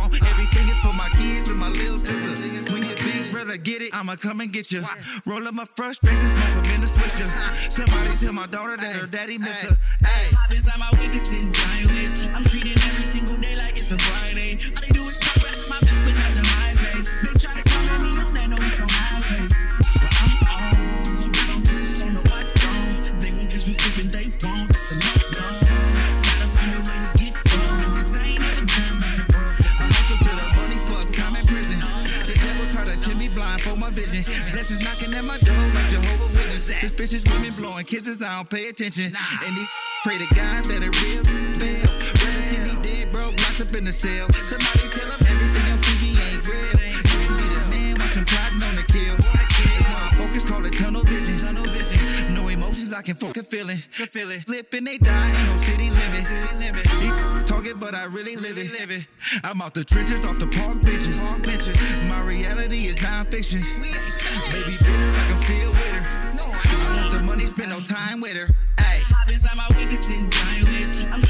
I'ma 3.92 4.16
come 4.16 4.40
and 4.40 4.52
get 4.52 4.72
you. 4.72 4.82
Roll 5.26 5.46
up 5.46 5.54
my 5.54 5.64
frustrations, 5.64 6.32
smoke 6.32 6.54
them 6.54 6.74
in 6.74 6.80
the 6.80 6.88
switcher. 6.88 7.26
Somebody 7.70 8.16
tell 8.20 8.32
my 8.32 8.46
daughter 8.46 8.76
that 8.76 8.96
her 8.96 9.06
daddy 9.06 9.38
missed 9.38 9.70
her. 9.70 9.76
Hey. 10.00 10.56
Inside 10.56 10.78
my 10.78 10.90
weakness 10.98 11.30
in. 11.32 11.52
I'm 12.34 12.44
treating 12.44 12.72
every 12.72 13.04
single 13.04 13.36
day 13.36 13.56
like 13.56 13.76
it's 13.76 13.92
a 13.92 13.98
Friday. 13.98 14.21
Suspicious 37.02 37.34
women 37.34 37.60
blowing 37.60 37.84
kisses, 37.84 38.22
I 38.22 38.36
don't 38.36 38.48
pay 38.48 38.68
attention. 38.68 39.12
And 39.44 39.56
these 39.56 39.68
Pray 40.02 40.18
to 40.18 40.26
God 40.34 40.66
that 40.66 40.82
it 40.82 40.90
real 40.98 41.22
fail. 41.54 41.86
Rather 41.86 42.42
see 42.42 42.58
me 42.58 42.74
dead, 42.82 43.06
broke, 43.14 43.38
locked 43.38 43.62
up 43.62 43.70
in 43.70 43.86
the 43.86 43.94
cell. 43.94 44.26
Somebody 44.50 44.90
tell 44.90 45.06
them 45.06 45.22
everything 45.30 45.66
on 45.70 45.78
TV 45.78 46.18
ain't 46.18 46.42
real. 46.42 46.74
You 46.74 46.98
can 47.06 47.30
be 47.38 47.46
the 47.54 47.62
man, 47.70 47.94
watch 48.02 48.14
them 48.18 48.26
plotting 48.26 48.66
on 48.66 48.74
the 48.74 48.82
kill. 48.82 49.14
That's 49.14 49.46
why 49.86 50.10
I 50.10 50.18
focus, 50.18 50.44
call 50.44 50.66
it 50.66 50.74
tunnel 50.74 51.06
vision. 51.06 51.38
Tunnel 51.38 51.62
vision. 51.62 52.34
No 52.34 52.48
emotions, 52.48 52.92
I 52.92 53.02
can 53.02 53.14
focus 53.14 53.46
feeling. 53.46 53.78
Can 53.94 54.10
feel 54.10 54.28
it. 54.34 54.42
Slipping, 54.42 54.82
they 54.82 54.98
die, 54.98 55.30
ain't 55.30 55.46
no 55.46 55.56
city 55.62 55.86
limit. 55.90 56.26
City 56.26 56.50
limit. 56.58 57.46
Talk 57.46 57.66
it, 57.66 57.78
but 57.78 57.94
I 57.94 58.06
really 58.06 58.34
live 58.34 58.58
it. 58.58 58.74
Live 58.74 58.90
it. 58.90 59.06
I'm 59.44 59.62
out 59.62 59.74
the 59.74 59.84
trenches, 59.84 60.26
off 60.26 60.40
the 60.40 60.50
park 60.50 60.82
benches. 60.82 61.14
Park 61.18 61.44
benches. 61.44 62.10
My 62.10 62.22
reality 62.22 62.90
is 62.90 63.00
non-fiction. 63.00 63.62
Baby 64.50 64.82
bitter 64.82 65.12
like 65.14 65.31
spend 67.62 67.78
no 67.78 67.80
time 67.84 68.20
with 68.20 68.36
her. 68.36 68.52
Ay. 68.78 69.02
Inside 69.28 69.56
my 69.56 69.66
weakest 69.76 70.10
in 70.10 70.28
time 70.28 71.12
I'm 71.12 71.21